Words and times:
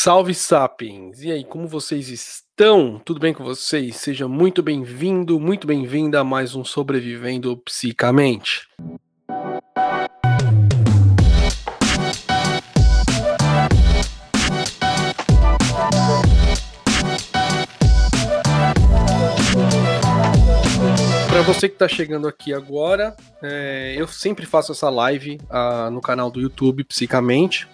Salve 0.00 0.32
Sapiens! 0.32 1.24
E 1.24 1.32
aí, 1.32 1.42
como 1.42 1.66
vocês 1.66 2.08
estão? 2.08 3.02
Tudo 3.04 3.18
bem 3.18 3.34
com 3.34 3.42
vocês? 3.42 3.96
Seja 3.96 4.28
muito 4.28 4.62
bem-vindo, 4.62 5.40
muito 5.40 5.66
bem-vinda 5.66 6.20
a 6.20 6.24
mais 6.24 6.54
um 6.54 6.64
Sobrevivendo 6.64 7.56
Psicamente. 7.56 8.68
Para 21.28 21.42
você 21.42 21.68
que 21.68 21.74
está 21.74 21.88
chegando 21.88 22.28
aqui 22.28 22.54
agora, 22.54 23.16
é, 23.42 23.96
eu 23.98 24.06
sempre 24.06 24.46
faço 24.46 24.70
essa 24.70 24.88
live 24.88 25.40
ah, 25.50 25.90
no 25.90 26.00
canal 26.00 26.30
do 26.30 26.40
YouTube 26.40 26.84
Psicamente 26.84 27.66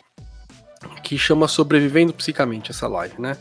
que 1.02 1.18
chama 1.18 1.48
Sobrevivendo 1.48 2.12
Psicamente, 2.12 2.70
essa 2.70 2.88
live, 2.88 3.14
né? 3.18 3.36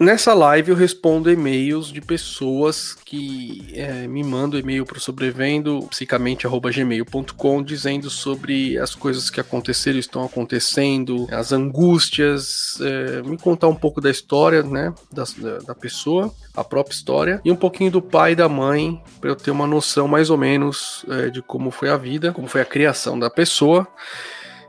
Nessa 0.00 0.32
live 0.32 0.70
eu 0.70 0.76
respondo 0.76 1.28
e-mails 1.28 1.90
de 1.90 2.00
pessoas 2.00 2.94
que 2.94 3.72
é, 3.74 4.06
me 4.06 4.22
mandam 4.22 4.60
e-mail 4.60 4.86
para 4.86 4.96
o 4.96 5.00
sobrevivendopsicamente.gmail.com 5.00 7.62
dizendo 7.64 8.08
sobre 8.08 8.78
as 8.78 8.94
coisas 8.94 9.28
que 9.28 9.40
aconteceram, 9.40 9.98
estão 9.98 10.24
acontecendo, 10.24 11.26
as 11.32 11.50
angústias, 11.50 12.78
é, 12.80 13.22
me 13.22 13.36
contar 13.36 13.66
um 13.66 13.74
pouco 13.74 14.00
da 14.00 14.08
história, 14.08 14.62
né, 14.62 14.94
da, 15.10 15.24
da 15.66 15.74
pessoa, 15.74 16.32
a 16.54 16.62
própria 16.62 16.94
história, 16.94 17.40
e 17.44 17.50
um 17.50 17.56
pouquinho 17.56 17.90
do 17.90 18.00
pai 18.00 18.30
e 18.32 18.36
da 18.36 18.48
mãe, 18.48 19.02
para 19.20 19.30
eu 19.30 19.36
ter 19.36 19.50
uma 19.50 19.66
noção 19.66 20.06
mais 20.06 20.30
ou 20.30 20.38
menos 20.38 21.04
é, 21.08 21.28
de 21.28 21.42
como 21.42 21.72
foi 21.72 21.90
a 21.90 21.96
vida, 21.96 22.32
como 22.32 22.46
foi 22.46 22.60
a 22.60 22.64
criação 22.64 23.18
da 23.18 23.28
pessoa. 23.28 23.84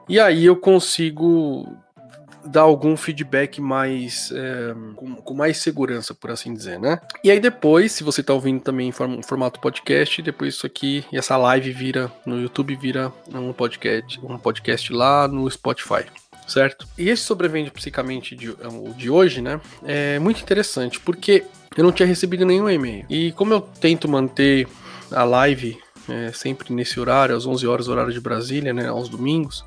E 0.08 0.20
aí 0.20 0.44
eu 0.44 0.56
consigo 0.56 1.78
dar 2.46 2.62
algum 2.62 2.96
feedback 2.96 3.62
mais 3.62 4.32
é, 4.32 4.74
com, 4.96 5.16
com, 5.16 5.34
mais 5.34 5.58
segurança, 5.58 6.14
por 6.14 6.32
assim 6.32 6.54
dizer, 6.54 6.80
né? 6.80 7.00
E 7.24 7.32
aí 7.32 7.40
depois, 7.40 7.92
se 7.92 8.04
você 8.04 8.24
tá 8.24 8.34
ouvindo 8.34 8.62
também 8.62 8.90
em 8.90 8.92
form, 8.92 9.22
formato 9.22 9.60
podcast, 9.60 10.22
depois 10.22 10.56
isso 10.56 10.66
aqui, 10.66 11.06
essa 11.14 11.38
live 11.38 11.72
vira 11.72 12.12
no 12.26 12.42
YouTube 12.42 12.76
vira 12.76 13.12
um 13.34 13.54
podcast, 13.54 14.20
um 14.24 14.38
podcast 14.38 14.94
lá 14.94 15.28
no 15.28 15.50
Spotify. 15.50 16.06
Certo? 16.48 16.88
E 16.98 17.10
esse 17.10 17.22
sobrevivente 17.22 17.70
psicamente 17.70 18.36
de, 18.36 18.56
de 18.98 19.10
hoje, 19.10 19.40
né? 19.40 19.62
É 19.86 20.18
muito 20.18 20.42
interessante, 20.42 21.00
porque 21.00 21.46
eu 21.78 21.84
não 21.84 21.92
tinha 21.92 22.08
recebido 22.08 22.44
nenhum 22.44 22.68
e-mail. 22.68 23.06
E 23.08 23.32
como 23.34 23.54
eu 23.54 23.62
tento 23.62 24.10
manter 24.10 24.68
a 25.12 25.24
live 25.24 25.78
é, 26.10 26.32
sempre 26.32 26.74
nesse 26.74 27.00
horário, 27.00 27.36
às 27.36 27.46
11 27.46 27.68
horas, 27.68 27.88
horário 27.88 28.12
de 28.12 28.20
Brasília, 28.20 28.74
né? 28.74 28.88
Aos 28.88 29.10
domingos, 29.10 29.64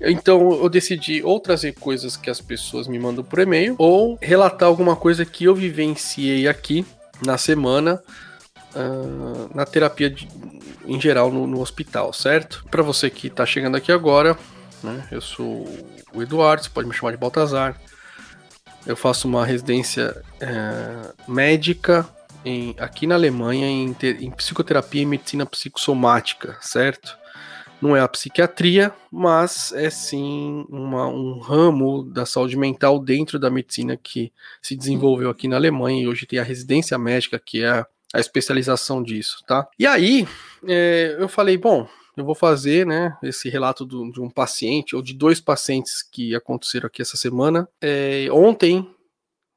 então 0.00 0.52
eu 0.52 0.68
decidi 0.68 1.22
ou 1.22 1.40
trazer 1.40 1.74
coisas 1.74 2.16
que 2.16 2.30
as 2.30 2.40
pessoas 2.40 2.86
me 2.86 2.98
mandam 2.98 3.24
por 3.24 3.38
e-mail, 3.38 3.74
ou 3.78 4.18
relatar 4.20 4.68
alguma 4.68 4.96
coisa 4.96 5.24
que 5.24 5.44
eu 5.44 5.54
vivenciei 5.54 6.46
aqui 6.46 6.86
na 7.24 7.36
semana 7.36 8.02
uh, 8.74 9.50
na 9.54 9.64
terapia 9.64 10.08
de, 10.10 10.28
em 10.86 11.00
geral 11.00 11.32
no, 11.32 11.46
no 11.46 11.60
hospital, 11.60 12.12
certo? 12.12 12.64
Para 12.70 12.82
você 12.82 13.10
que 13.10 13.26
está 13.26 13.44
chegando 13.44 13.76
aqui 13.76 13.92
agora, 13.92 14.36
né, 14.82 15.06
eu 15.10 15.20
sou 15.20 15.68
o 16.12 16.22
Eduardo, 16.22 16.62
você 16.62 16.70
pode 16.70 16.88
me 16.88 16.94
chamar 16.94 17.12
de 17.12 17.18
Baltazar. 17.18 17.76
Eu 18.86 18.96
faço 18.96 19.28
uma 19.28 19.44
residência 19.44 20.16
uh, 20.42 21.30
médica 21.30 22.08
em, 22.44 22.74
aqui 22.78 23.06
na 23.06 23.16
Alemanha 23.16 23.66
em, 23.66 23.94
em 24.20 24.30
psicoterapia 24.30 25.02
e 25.02 25.06
medicina 25.06 25.44
psicossomática, 25.44 26.56
certo? 26.60 27.16
Não 27.80 27.96
é 27.96 28.00
a 28.00 28.08
psiquiatria, 28.08 28.92
mas 29.10 29.72
é 29.72 29.88
sim 29.90 30.66
uma, 30.68 31.06
um 31.06 31.38
ramo 31.38 32.02
da 32.02 32.26
saúde 32.26 32.56
mental 32.56 32.98
dentro 32.98 33.38
da 33.38 33.50
medicina 33.50 33.96
que 33.96 34.32
se 34.60 34.76
desenvolveu 34.76 35.30
aqui 35.30 35.46
na 35.48 35.56
Alemanha 35.56 36.02
e 36.02 36.08
hoje 36.08 36.26
tem 36.26 36.38
a 36.38 36.44
residência 36.44 36.98
médica, 36.98 37.38
que 37.38 37.62
é 37.62 37.68
a, 37.68 37.86
especialização 38.20 39.02
disso, 39.02 39.42
tá? 39.46 39.68
E 39.78 39.86
aí, 39.86 40.26
é, 40.66 41.16
eu 41.18 41.28
falei, 41.28 41.56
bom, 41.56 41.88
eu 42.16 42.24
vou 42.24 42.34
fazer, 42.34 42.84
né, 42.84 43.16
esse 43.22 43.48
relato 43.48 43.84
do, 43.84 44.10
de 44.10 44.20
um 44.20 44.28
paciente, 44.28 44.96
ou 44.96 45.02
de 45.02 45.14
dois 45.14 45.40
pacientes 45.40 46.02
que 46.02 46.34
aconteceram 46.34 46.86
aqui 46.86 47.00
essa 47.00 47.16
semana. 47.16 47.68
É, 47.80 48.26
ontem, 48.32 48.88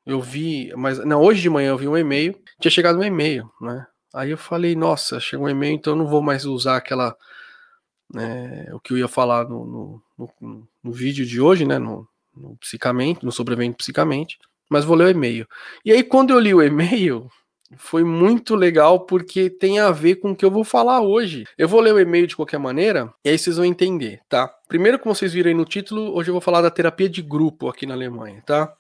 eu 0.05 0.21
vi, 0.21 0.71
mas 0.75 0.99
não, 0.99 1.21
hoje 1.21 1.41
de 1.41 1.49
manhã 1.49 1.69
eu 1.69 1.77
vi 1.77 1.87
um 1.87 1.97
e-mail, 1.97 2.37
tinha 2.59 2.71
chegado 2.71 2.99
um 2.99 3.03
e-mail, 3.03 3.49
né? 3.59 3.87
Aí 4.13 4.29
eu 4.31 4.37
falei, 4.37 4.75
nossa, 4.75 5.19
chegou 5.19 5.47
um 5.47 5.49
e-mail, 5.49 5.73
então 5.73 5.93
eu 5.93 5.97
não 5.97 6.05
vou 6.07 6.21
mais 6.21 6.45
usar 6.45 6.75
aquela 6.75 7.15
né, 8.13 8.67
o 8.73 8.79
que 8.79 8.93
eu 8.93 8.97
ia 8.97 9.07
falar 9.07 9.47
no, 9.47 9.65
no, 10.17 10.31
no, 10.39 10.67
no 10.83 10.91
vídeo 10.91 11.25
de 11.25 11.39
hoje, 11.39 11.65
né, 11.65 11.77
no, 11.77 12.07
no 12.35 12.55
psicamente, 12.57 13.25
no 13.25 13.31
sobrevivente 13.31 13.77
psicamente, 13.77 14.37
mas 14.69 14.85
vou 14.85 14.95
ler 14.95 15.05
o 15.05 15.09
e-mail. 15.09 15.47
E 15.83 15.91
aí, 15.91 16.03
quando 16.03 16.31
eu 16.31 16.39
li 16.39 16.53
o 16.53 16.61
e-mail, 16.61 17.29
foi 17.77 18.03
muito 18.03 18.55
legal 18.55 19.05
porque 19.05 19.49
tem 19.49 19.79
a 19.79 19.91
ver 19.91 20.15
com 20.15 20.31
o 20.31 20.35
que 20.35 20.43
eu 20.43 20.51
vou 20.51 20.63
falar 20.63 21.01
hoje. 21.01 21.45
Eu 21.57 21.67
vou 21.67 21.79
ler 21.79 21.93
o 21.93 21.99
e-mail 21.99 22.27
de 22.27 22.35
qualquer 22.35 22.59
maneira 22.59 23.13
e 23.23 23.29
aí 23.29 23.37
vocês 23.37 23.57
vão 23.57 23.65
entender, 23.65 24.21
tá? 24.27 24.47
Primeiro, 24.67 24.99
como 24.99 25.15
vocês 25.15 25.33
viram 25.33 25.49
aí 25.49 25.55
no 25.55 25.65
título, 25.65 26.15
hoje 26.15 26.29
eu 26.29 26.33
vou 26.33 26.41
falar 26.41 26.61
da 26.61 26.71
terapia 26.71 27.09
de 27.09 27.21
grupo 27.21 27.69
aqui 27.69 27.85
na 27.85 27.93
Alemanha, 27.93 28.41
tá? 28.45 28.73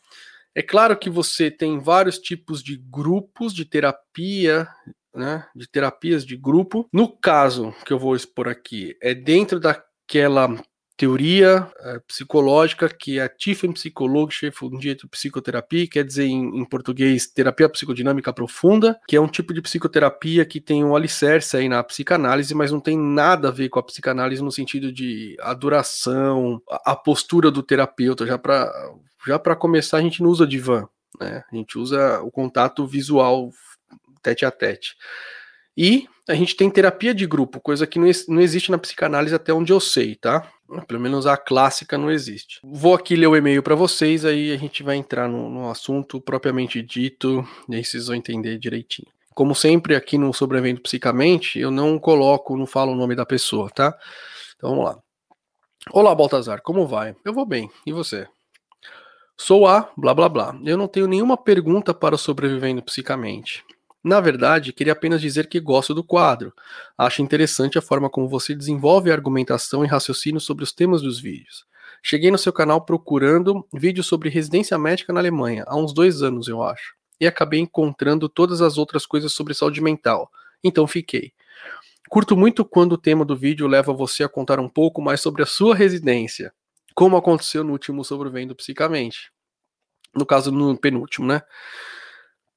É 0.53 0.61
claro 0.61 0.97
que 0.97 1.09
você 1.09 1.49
tem 1.49 1.79
vários 1.79 2.19
tipos 2.19 2.61
de 2.61 2.75
grupos 2.75 3.53
de 3.53 3.63
terapia 3.63 4.67
né, 5.13 5.45
de 5.55 5.67
terapias 5.67 6.25
de 6.25 6.35
grupo. 6.35 6.87
No 6.91 7.07
caso 7.07 7.73
que 7.85 7.93
eu 7.93 7.99
vou 7.99 8.15
expor 8.15 8.47
aqui, 8.47 8.95
é 9.01 9.13
dentro 9.13 9.59
daquela 9.59 10.55
teoria 11.01 11.67
é, 11.79 11.99
psicológica 12.07 12.87
que 12.87 13.17
é 13.17 13.23
a 13.23 13.29
Tiefenpsychologische 13.29 14.51
Fundierte 14.51 15.07
Psicoterapia, 15.07 15.87
quer 15.87 16.03
dizer 16.03 16.25
em, 16.25 16.59
em, 16.59 16.63
português 16.63 17.25
terapia 17.25 17.67
psicodinâmica 17.67 18.31
profunda, 18.31 18.99
que 19.07 19.15
é 19.15 19.21
um 19.21 19.27
tipo 19.27 19.51
de 19.51 19.63
psicoterapia 19.63 20.45
que 20.45 20.61
tem 20.61 20.83
um 20.83 20.95
alicerce 20.95 21.57
aí 21.57 21.67
na 21.67 21.83
psicanálise, 21.83 22.53
mas 22.53 22.71
não 22.71 22.79
tem 22.79 22.95
nada 22.95 23.47
a 23.47 23.51
ver 23.51 23.69
com 23.69 23.79
a 23.79 23.83
psicanálise 23.83 24.43
no 24.43 24.51
sentido 24.51 24.91
de 24.91 25.35
adoração, 25.39 26.61
a, 26.69 26.91
a 26.91 26.95
postura 26.95 27.49
do 27.49 27.63
terapeuta. 27.63 28.27
Já 28.27 28.37
para 28.37 28.71
já 29.25 29.39
para 29.39 29.55
começar, 29.55 29.97
a 29.97 30.01
gente 30.01 30.21
não 30.21 30.29
usa 30.29 30.45
divã, 30.45 30.87
né? 31.19 31.43
A 31.51 31.55
gente 31.55 31.79
usa 31.79 32.21
o 32.21 32.29
contato 32.29 32.85
visual 32.85 33.51
tete 34.21 34.45
a 34.45 34.51
tete. 34.51 34.95
E 35.75 36.07
a 36.27 36.35
gente 36.35 36.55
tem 36.55 36.69
terapia 36.69 37.13
de 37.13 37.25
grupo, 37.25 37.59
coisa 37.59 37.87
que 37.87 37.97
não, 37.97 38.09
não 38.27 38.41
existe 38.41 38.71
na 38.71 38.77
psicanálise 38.77 39.33
até 39.33 39.53
onde 39.53 39.71
eu 39.71 39.79
sei, 39.79 40.15
tá? 40.15 40.47
Pelo 40.87 40.99
menos 40.99 41.25
a 41.25 41.35
clássica 41.35 41.97
não 41.97 42.11
existe. 42.11 42.59
Vou 42.63 42.93
aqui 42.93 43.15
ler 43.15 43.27
o 43.27 43.35
e-mail 43.35 43.61
para 43.61 43.75
vocês, 43.75 44.23
aí 44.23 44.51
a 44.51 44.57
gente 44.57 44.83
vai 44.83 44.95
entrar 44.95 45.27
no, 45.27 45.49
no, 45.49 45.69
assunto 45.69 46.21
propriamente 46.21 46.81
dito, 46.81 47.45
e 47.67 47.75
aí 47.75 47.83
vocês 47.83 48.07
vão 48.07 48.15
entender 48.15 48.57
direitinho. 48.57 49.07
Como 49.33 49.55
sempre, 49.55 49.95
aqui 49.95 50.17
no 50.17 50.33
Sobrevivendo 50.33 50.81
Psicamente, 50.81 51.59
eu 51.59 51.71
não 51.71 51.97
coloco, 51.97 52.57
não 52.57 52.65
falo 52.65 52.91
o 52.91 52.95
nome 52.95 53.15
da 53.15 53.25
pessoa, 53.25 53.69
tá? 53.69 53.97
Então 54.55 54.71
vamos 54.71 54.85
lá. 54.85 54.99
Olá, 55.91 56.13
Baltazar, 56.13 56.61
como 56.61 56.85
vai? 56.85 57.15
Eu 57.25 57.33
vou 57.33 57.45
bem, 57.45 57.69
e 57.85 57.91
você? 57.91 58.27
Sou 59.35 59.65
a 59.65 59.91
blá 59.97 60.13
blá 60.13 60.29
blá. 60.29 60.55
Eu 60.63 60.77
não 60.77 60.87
tenho 60.87 61.07
nenhuma 61.07 61.35
pergunta 61.35 61.93
para 61.93 62.13
o 62.13 62.17
Sobrevivendo 62.17 62.83
Psicamente. 62.83 63.65
Na 64.03 64.19
verdade, 64.19 64.73
queria 64.73 64.93
apenas 64.93 65.21
dizer 65.21 65.47
que 65.47 65.59
gosto 65.59 65.93
do 65.93 66.03
quadro. 66.03 66.53
Acho 66.97 67.21
interessante 67.21 67.77
a 67.77 67.81
forma 67.81 68.09
como 68.09 68.27
você 68.27 68.55
desenvolve 68.55 69.11
a 69.11 69.13
argumentação 69.13 69.85
e 69.85 69.87
raciocínio 69.87 70.41
sobre 70.41 70.63
os 70.63 70.71
temas 70.71 71.01
dos 71.01 71.19
vídeos. 71.19 71.65
Cheguei 72.03 72.31
no 72.31 72.37
seu 72.37 72.51
canal 72.51 72.81
procurando 72.81 73.67
vídeos 73.71 74.07
sobre 74.07 74.27
residência 74.29 74.77
médica 74.77 75.13
na 75.13 75.19
Alemanha, 75.19 75.63
há 75.67 75.77
uns 75.77 75.93
dois 75.93 76.23
anos, 76.23 76.47
eu 76.47 76.63
acho. 76.63 76.95
E 77.19 77.27
acabei 77.27 77.59
encontrando 77.59 78.27
todas 78.27 78.59
as 78.59 78.79
outras 78.79 79.05
coisas 79.05 79.33
sobre 79.33 79.53
saúde 79.53 79.81
mental. 79.81 80.31
Então 80.63 80.87
fiquei. 80.87 81.31
Curto 82.09 82.35
muito 82.35 82.65
quando 82.65 82.93
o 82.93 82.97
tema 82.97 83.23
do 83.23 83.37
vídeo 83.37 83.67
leva 83.67 83.93
você 83.93 84.23
a 84.23 84.29
contar 84.29 84.59
um 84.59 84.67
pouco 84.67 84.99
mais 84.99 85.21
sobre 85.21 85.43
a 85.43 85.45
sua 85.45 85.75
residência, 85.75 86.51
como 86.95 87.15
aconteceu 87.15 87.63
no 87.63 87.71
último 87.71 88.03
Sobrevivendo 88.03 88.55
Psicamente. 88.55 89.31
No 90.13 90.25
caso, 90.25 90.51
no 90.51 90.75
penúltimo, 90.77 91.27
né? 91.27 91.41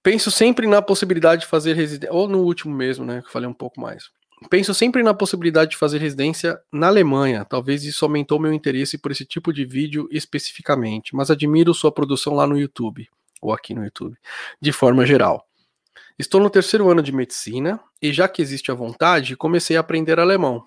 Penso 0.05 0.31
sempre 0.31 0.67
na 0.67 0.83
possibilidade 0.83 1.41
de 1.41 1.47
fazer 1.47 1.73
residência, 1.73 2.15
ou 2.15 2.29
no 2.29 2.43
último 2.43 2.75
mesmo, 2.75 3.07
né, 3.07 3.23
que 3.23 3.33
falei 3.33 3.49
um 3.49 3.55
pouco 3.55 3.81
mais. 3.81 4.11
Penso 4.51 4.75
sempre 4.75 5.03
na 5.03 5.15
possibilidade 5.15 5.71
de 5.71 5.77
fazer 5.79 5.97
residência 5.97 6.61
na 6.71 6.89
Alemanha. 6.89 7.43
Talvez 7.47 7.85
isso 7.85 8.05
aumentou 8.05 8.39
meu 8.39 8.53
interesse 8.53 8.99
por 8.99 9.11
esse 9.11 9.25
tipo 9.25 9.51
de 9.51 9.65
vídeo 9.65 10.07
especificamente, 10.11 11.17
mas 11.17 11.31
admiro 11.31 11.73
sua 11.73 11.91
produção 11.91 12.35
lá 12.35 12.47
no 12.47 12.59
YouTube, 12.59 13.09
ou 13.41 13.51
aqui 13.51 13.73
no 13.73 13.83
YouTube, 13.83 14.15
de 14.61 14.73
forma 14.73 15.07
geral. 15.07 15.49
Estou 16.19 16.39
no 16.39 16.51
terceiro 16.51 16.91
ano 16.91 17.03
de 17.03 17.11
medicina 17.11 17.81
e, 18.03 18.13
já 18.13 18.29
que 18.29 18.43
existe 18.43 18.71
a 18.71 18.75
vontade, 18.75 19.35
comecei 19.35 19.79
a 19.79 19.81
aprender 19.81 20.21
alemão. 20.21 20.63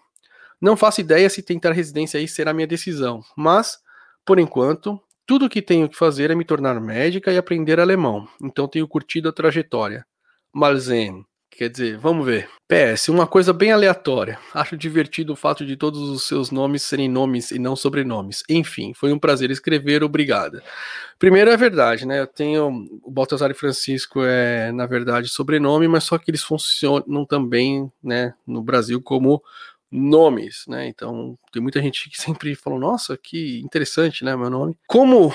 Não 0.59 0.75
faço 0.75 0.99
ideia 0.99 1.29
se 1.29 1.43
tentar 1.43 1.73
residência 1.73 2.19
aí 2.19 2.27
será 2.27 2.53
minha 2.53 2.65
decisão, 2.65 3.23
mas, 3.35 3.77
por 4.25 4.39
enquanto, 4.39 4.99
tudo 5.27 5.45
o 5.45 5.50
que 5.50 5.62
tenho 5.62 5.89
que 5.89 5.97
fazer 5.97 6.31
é 6.31 6.35
me 6.35 6.45
tornar 6.45 6.79
médica 6.79 7.31
e 7.31 7.38
aprender 7.38 7.79
alemão, 7.79 8.27
então 8.41 8.68
tenho 8.68 8.88
curtido 8.88 9.27
a 9.29 9.33
trajetória. 9.33 10.06
Malzen. 10.53 11.25
Quer 11.50 11.69
dizer, 11.69 11.97
vamos 11.97 12.24
ver. 12.24 12.47
PS, 12.68 13.09
uma 13.09 13.25
coisa 13.25 13.51
bem 13.51 13.71
aleatória. 13.71 14.38
Acho 14.53 14.77
divertido 14.77 15.33
o 15.33 15.35
fato 15.35 15.65
de 15.65 15.75
todos 15.75 16.01
os 16.01 16.27
seus 16.27 16.51
nomes 16.51 16.83
serem 16.83 17.09
nomes 17.09 17.50
e 17.50 17.57
não 17.57 17.75
sobrenomes. 17.75 18.44
Enfim, 18.47 18.94
foi 18.94 19.12
um 19.12 19.18
prazer 19.18 19.50
escrever, 19.50 20.03
obrigada. 20.03 20.62
Primeiro 21.18 21.50
é 21.50 21.57
verdade, 21.57 22.06
né? 22.06 22.19
Eu 22.19 22.27
tenho. 22.27 22.85
O 23.01 23.09
Baltazar 23.09 23.50
e 23.50 23.56
Francisco 23.56 24.21
é, 24.23 24.71
na 24.71 24.85
verdade, 24.85 25.30
sobrenome, 25.30 25.88
mas 25.88 26.03
só 26.03 26.19
que 26.19 26.30
eles 26.30 26.44
funcionam 26.44 27.25
também, 27.25 27.91
né, 28.03 28.35
no 28.45 28.62
Brasil 28.62 29.01
como 29.01 29.41
nomes, 29.91 30.65
né? 30.67 30.87
Então, 30.87 31.37
tem 31.51 31.61
muita 31.61 31.81
gente 31.81 32.09
que 32.09 32.19
sempre 32.21 32.55
falou: 32.55 32.79
nossa, 32.79 33.17
que 33.17 33.59
interessante, 33.61 34.23
né? 34.23 34.35
Meu 34.35 34.49
nome. 34.49 34.77
Como 34.87 35.33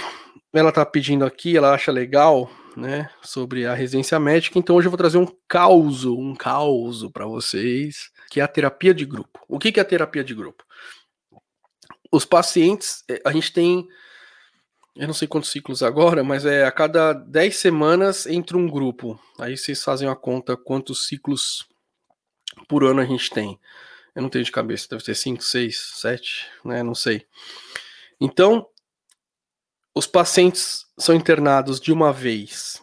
ela 0.53 0.71
tá 0.71 0.85
pedindo 0.85 1.25
aqui, 1.25 1.57
ela 1.57 1.73
acha 1.73 1.91
legal 1.91 2.51
né, 2.77 3.11
sobre 3.23 3.67
a 3.67 3.75
residência 3.75 4.19
médica. 4.19 4.59
Então 4.59 4.77
hoje 4.77 4.87
eu 4.87 4.91
vou 4.91 4.99
trazer 4.99 5.19
um 5.19 5.27
caos, 5.49 6.05
um 6.05 6.35
caos 6.35 7.07
para 7.13 7.27
vocês, 7.27 8.11
que 8.31 8.41
é 8.41 8.43
a 8.43 8.49
terapia 8.49 8.95
de 8.95 9.05
grupo. 9.05 9.41
O 9.49 9.59
que, 9.59 9.73
que 9.73 9.81
é 9.81 9.83
a 9.83 9.87
terapia 9.87 10.25
de 10.25 10.35
grupo? 10.35 10.65
Os 12.11 12.25
pacientes, 12.25 13.05
eh, 13.09 13.21
a 13.25 13.33
gente 13.33 13.53
tem, 13.53 13.87
eu 14.97 15.07
não 15.07 15.15
sei 15.15 15.27
quantos 15.27 15.51
ciclos 15.51 15.83
agora, 15.83 16.23
mas 16.23 16.45
é 16.45 16.65
a 16.65 16.73
cada 16.73 17.13
10 17.13 17.57
semanas 17.57 18.27
entra 18.27 18.57
um 18.57 18.69
grupo. 18.69 19.19
Aí 19.39 19.57
vocês 19.57 19.83
fazem 19.83 20.09
a 20.09 20.17
conta 20.17 20.57
quantos 20.57 21.07
ciclos 21.07 21.67
por 22.69 22.85
ano 22.85 23.01
a 23.01 23.05
gente 23.05 23.31
tem. 23.31 23.59
Eu 24.15 24.23
não 24.23 24.29
tenho 24.29 24.45
de 24.45 24.53
cabeça, 24.53 24.89
deve 24.91 25.03
ter 25.03 25.15
5, 25.15 25.43
6, 25.43 25.93
7, 25.97 26.47
né? 26.65 26.83
Não 26.83 26.95
sei. 26.95 27.27
Então, 28.21 28.67
os 29.95 30.07
pacientes 30.07 30.87
são 30.99 31.15
internados 31.15 31.81
de 31.81 31.93
uma 31.93 32.13
vez 32.13 32.83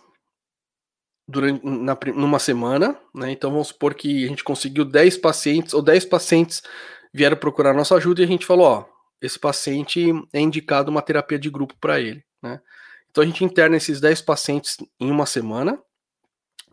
durante 1.27 1.63
na, 1.63 1.97
numa 2.15 2.39
semana, 2.39 2.99
né? 3.13 3.31
Então 3.31 3.51
vamos 3.51 3.67
supor 3.67 3.93
que 3.93 4.25
a 4.25 4.27
gente 4.27 4.43
conseguiu 4.43 4.83
10 4.83 5.17
pacientes, 5.17 5.73
ou 5.73 5.81
10 5.81 6.05
pacientes 6.05 6.63
vieram 7.13 7.37
procurar 7.37 7.73
nossa 7.73 7.95
ajuda 7.95 8.21
e 8.21 8.23
a 8.25 8.27
gente 8.27 8.45
falou, 8.45 8.65
ó, 8.65 8.85
esse 9.21 9.37
paciente 9.37 10.11
é 10.33 10.39
indicado 10.39 10.89
uma 10.89 11.01
terapia 11.01 11.37
de 11.37 11.49
grupo 11.49 11.75
para 11.79 11.99
ele, 11.99 12.23
né? 12.41 12.59
Então 13.11 13.23
a 13.23 13.27
gente 13.27 13.43
interna 13.43 13.77
esses 13.77 14.01
10 14.01 14.21
pacientes 14.23 14.77
em 14.99 15.11
uma 15.11 15.25
semana, 15.25 15.79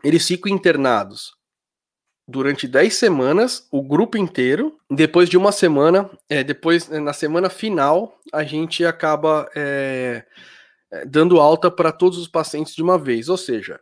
eles 0.03 0.27
ficam 0.27 0.51
internados 0.51 1.36
durante 2.27 2.67
10 2.67 2.93
semanas, 2.93 3.67
o 3.71 3.81
grupo 3.81 4.17
inteiro. 4.17 4.77
Depois 4.89 5.29
de 5.29 5.37
uma 5.37 5.51
semana, 5.51 6.09
é, 6.27 6.43
depois 6.43 6.89
na 6.89 7.13
semana 7.13 7.49
final, 7.49 8.19
a 8.33 8.43
gente 8.43 8.83
acaba 8.85 9.49
é, 9.55 10.25
é 10.91 11.05
dando 11.05 11.39
alta 11.39 11.71
para 11.71 11.91
todos 11.91 12.17
os 12.17 12.27
pacientes 12.27 12.75
de 12.75 12.83
uma 12.83 12.97
vez. 12.97 13.29
Ou 13.29 13.37
seja, 13.37 13.79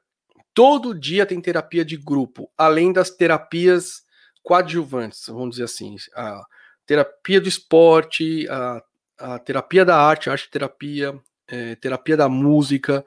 todo 0.54 0.98
dia 0.98 1.26
tem 1.26 1.42
terapia 1.42 1.84
de 1.84 1.98
grupo, 1.98 2.50
além 2.58 2.94
das 2.94 3.10
terapias 3.10 4.04
coadjuvantes, 4.44 5.26
vamos 5.28 5.52
dizer 5.52 5.64
assim. 5.64 5.96
A 6.16 6.46
terapia 6.86 7.42
do 7.42 7.50
esporte, 7.50 8.48
a, 8.48 8.84
a 9.18 9.40
terapia 9.40 9.84
da 9.84 9.98
arte, 9.98 10.30
arte 10.30 10.50
terapia, 10.52 11.20
é, 11.48 11.76
terapia 11.76 12.16
da 12.16 12.30
música, 12.30 13.04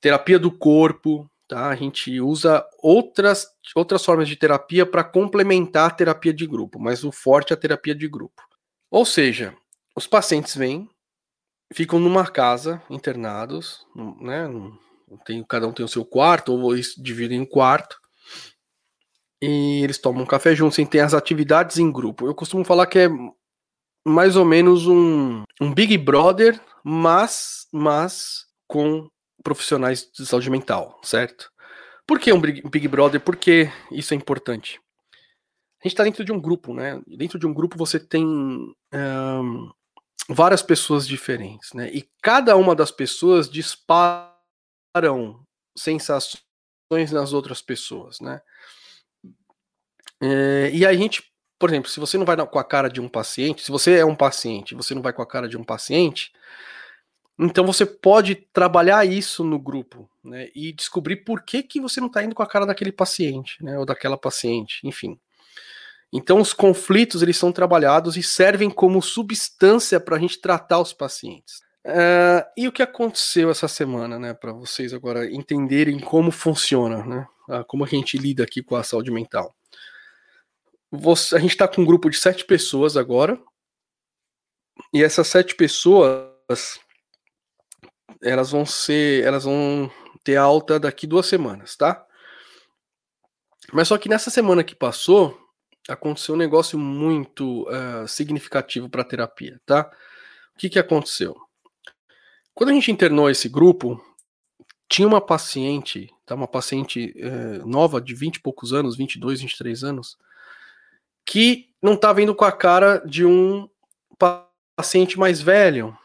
terapia 0.00 0.38
do 0.38 0.50
corpo, 0.50 1.30
Tá? 1.50 1.68
A 1.68 1.74
gente 1.74 2.20
usa 2.20 2.64
outras, 2.78 3.44
outras 3.74 4.04
formas 4.04 4.28
de 4.28 4.36
terapia 4.36 4.86
para 4.86 5.02
complementar 5.02 5.88
a 5.88 5.92
terapia 5.92 6.32
de 6.32 6.46
grupo, 6.46 6.78
mas 6.78 7.02
o 7.02 7.10
forte 7.10 7.52
é 7.52 7.54
a 7.54 7.58
terapia 7.58 7.92
de 7.92 8.06
grupo. 8.06 8.40
Ou 8.88 9.04
seja, 9.04 9.52
os 9.96 10.06
pacientes 10.06 10.54
vêm, 10.54 10.88
ficam 11.74 11.98
numa 11.98 12.24
casa, 12.24 12.80
internados, 12.88 13.84
né? 14.20 14.48
Tem, 15.24 15.42
cada 15.42 15.66
um 15.66 15.72
tem 15.72 15.84
o 15.84 15.88
seu 15.88 16.04
quarto, 16.04 16.52
ou 16.52 16.72
eles 16.72 16.94
dividem 16.96 17.40
em 17.40 17.44
quarto, 17.44 17.98
e 19.42 19.82
eles 19.82 19.98
tomam 19.98 20.24
café 20.24 20.54
juntos, 20.54 20.78
e 20.78 20.86
tem 20.86 21.00
as 21.00 21.14
atividades 21.14 21.78
em 21.78 21.90
grupo. 21.90 22.28
Eu 22.28 22.34
costumo 22.34 22.64
falar 22.64 22.86
que 22.86 23.00
é 23.00 23.08
mais 24.06 24.36
ou 24.36 24.44
menos 24.44 24.86
um, 24.86 25.42
um 25.60 25.74
Big 25.74 25.98
Brother, 25.98 26.60
mas, 26.84 27.66
mas 27.72 28.46
com 28.68 29.10
profissionais 29.42 30.10
de 30.12 30.26
saúde 30.26 30.50
mental, 30.50 31.00
certo? 31.02 31.50
Por 32.06 32.18
que 32.18 32.32
um 32.32 32.40
Big 32.40 32.88
Brother? 32.88 33.20
Por 33.20 33.36
que 33.36 33.70
isso 33.90 34.12
é 34.14 34.16
importante? 34.16 34.80
A 35.80 35.86
gente 35.88 35.92
está 35.92 36.04
dentro 36.04 36.24
de 36.24 36.32
um 36.32 36.40
grupo, 36.40 36.74
né? 36.74 37.00
Dentro 37.06 37.38
de 37.38 37.46
um 37.46 37.54
grupo 37.54 37.78
você 37.78 37.98
tem 37.98 38.24
um, 38.24 39.70
várias 40.28 40.62
pessoas 40.62 41.06
diferentes, 41.06 41.72
né? 41.72 41.90
E 41.92 42.08
cada 42.22 42.56
uma 42.56 42.74
das 42.74 42.90
pessoas 42.90 43.48
disparam 43.48 44.20
sensações 45.76 46.42
nas 47.12 47.32
outras 47.32 47.62
pessoas, 47.62 48.20
né? 48.20 48.42
É, 50.22 50.70
e 50.72 50.84
a 50.84 50.92
gente, 50.92 51.22
por 51.58 51.70
exemplo, 51.70 51.90
se 51.90 51.98
você 51.98 52.18
não 52.18 52.26
vai 52.26 52.36
com 52.46 52.58
a 52.58 52.64
cara 52.64 52.88
de 52.88 53.00
um 53.00 53.08
paciente, 53.08 53.62
se 53.62 53.70
você 53.70 53.98
é 53.98 54.04
um 54.04 54.16
paciente, 54.16 54.74
você 54.74 54.94
não 54.94 55.00
vai 55.00 55.12
com 55.12 55.22
a 55.22 55.26
cara 55.26 55.48
de 55.48 55.56
um 55.56 55.64
paciente, 55.64 56.30
então 57.42 57.64
você 57.64 57.86
pode 57.86 58.34
trabalhar 58.52 59.06
isso 59.06 59.42
no 59.42 59.58
grupo, 59.58 60.10
né? 60.22 60.48
E 60.54 60.72
descobrir 60.72 61.16
por 61.16 61.42
que, 61.42 61.62
que 61.62 61.80
você 61.80 61.98
não 61.98 62.08
está 62.08 62.22
indo 62.22 62.34
com 62.34 62.42
a 62.42 62.46
cara 62.46 62.66
daquele 62.66 62.92
paciente, 62.92 63.62
né? 63.64 63.78
Ou 63.78 63.86
daquela 63.86 64.18
paciente, 64.18 64.86
enfim. 64.86 65.18
Então 66.12 66.38
os 66.38 66.52
conflitos 66.52 67.22
eles 67.22 67.38
são 67.38 67.50
trabalhados 67.50 68.16
e 68.16 68.22
servem 68.22 68.68
como 68.68 69.00
substância 69.00 69.98
para 69.98 70.16
a 70.16 70.18
gente 70.18 70.38
tratar 70.38 70.80
os 70.80 70.92
pacientes. 70.92 71.62
Uh, 71.86 72.44
e 72.58 72.68
o 72.68 72.72
que 72.72 72.82
aconteceu 72.82 73.50
essa 73.50 73.68
semana, 73.68 74.18
né? 74.18 74.34
Para 74.34 74.52
vocês 74.52 74.92
agora 74.92 75.24
entenderem 75.32 75.98
como 75.98 76.30
funciona, 76.30 77.04
né? 77.06 77.26
Uh, 77.48 77.64
como 77.64 77.84
a 77.84 77.88
gente 77.88 78.18
lida 78.18 78.44
aqui 78.44 78.62
com 78.62 78.76
a 78.76 78.82
saúde 78.82 79.10
mental. 79.10 79.54
Você, 80.90 81.36
a 81.36 81.38
gente 81.38 81.52
está 81.52 81.66
com 81.66 81.80
um 81.80 81.86
grupo 81.86 82.10
de 82.10 82.18
sete 82.18 82.44
pessoas 82.44 82.98
agora. 82.98 83.40
E 84.92 85.02
essas 85.02 85.26
sete 85.28 85.54
pessoas 85.54 86.28
elas 88.22 88.50
vão 88.50 88.66
ser, 88.66 89.24
elas 89.24 89.44
vão 89.44 89.90
ter 90.22 90.36
alta 90.36 90.78
daqui 90.78 91.06
duas 91.06 91.26
semanas, 91.26 91.76
tá? 91.76 92.04
Mas 93.72 93.88
só 93.88 93.96
que 93.96 94.08
nessa 94.08 94.30
semana 94.30 94.64
que 94.64 94.74
passou, 94.74 95.38
aconteceu 95.88 96.34
um 96.34 96.38
negócio 96.38 96.78
muito 96.78 97.68
uh, 97.68 98.06
significativo 98.06 98.88
para 98.88 99.02
a 99.02 99.04
terapia, 99.04 99.60
tá? 99.64 99.90
O 100.54 100.58
que, 100.58 100.68
que 100.68 100.78
aconteceu? 100.78 101.36
Quando 102.54 102.70
a 102.70 102.72
gente 102.74 102.92
internou 102.92 103.30
esse 103.30 103.48
grupo, 103.48 104.00
tinha 104.88 105.06
uma 105.06 105.20
paciente, 105.20 106.12
tá? 106.26 106.34
Uma 106.34 106.48
paciente 106.48 107.14
uh, 107.16 107.66
nova 107.66 108.00
de 108.00 108.14
20 108.14 108.36
e 108.36 108.40
poucos 108.40 108.72
anos, 108.72 108.96
22, 108.96 109.40
23 109.40 109.84
anos, 109.84 110.18
que 111.24 111.70
não 111.80 111.94
estava 111.94 112.20
indo 112.20 112.34
com 112.34 112.44
a 112.44 112.52
cara 112.52 112.98
de 113.06 113.24
um 113.24 113.68
paciente 114.76 115.18
mais 115.18 115.40
velho. 115.40 115.96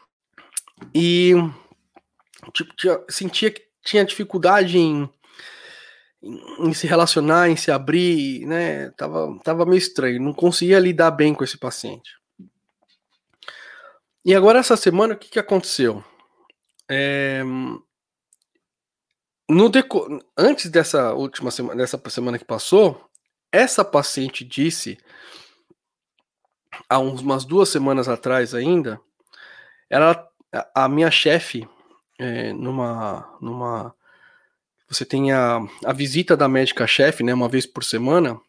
E 0.94 1.32
tipo, 2.52 2.74
tinha, 2.76 3.00
sentia 3.08 3.50
que 3.50 3.62
tinha 3.82 4.04
dificuldade 4.04 4.78
em, 4.78 5.08
em, 6.22 6.68
em, 6.68 6.74
se 6.74 6.86
relacionar, 6.86 7.48
em 7.48 7.56
se 7.56 7.70
abrir, 7.70 8.46
né? 8.46 8.90
Tava, 8.90 9.38
tava 9.44 9.64
meio 9.64 9.78
estranho, 9.78 10.20
não 10.20 10.32
conseguia 10.32 10.78
lidar 10.78 11.10
bem 11.10 11.34
com 11.34 11.44
esse 11.44 11.56
paciente. 11.58 12.10
E 14.24 14.34
agora, 14.34 14.58
essa 14.58 14.76
semana, 14.76 15.14
o 15.14 15.16
que, 15.16 15.28
que 15.28 15.38
aconteceu? 15.38 16.02
É, 16.90 17.42
no 19.48 19.68
deco... 19.68 20.20
Antes 20.36 20.68
dessa 20.68 21.14
última 21.14 21.52
semana, 21.52 21.76
dessa 21.76 22.00
semana 22.10 22.38
que 22.38 22.44
passou, 22.44 23.08
essa 23.52 23.84
paciente 23.84 24.44
disse, 24.44 24.98
há 26.88 26.98
umas 26.98 27.44
duas 27.44 27.68
semanas 27.68 28.08
atrás 28.08 28.52
ainda, 28.52 29.00
ela, 29.88 30.28
a 30.74 30.88
minha 30.88 31.10
chefe 31.10 31.68
é, 32.18 32.52
numa, 32.52 33.36
numa. 33.40 33.94
Você 34.88 35.04
tem 35.04 35.32
a, 35.32 35.60
a 35.84 35.92
visita 35.92 36.36
da 36.36 36.48
médica-chefe, 36.48 37.24
né, 37.24 37.34
uma 37.34 37.48
vez 37.48 37.66
por 37.66 37.82
semana, 37.82 38.40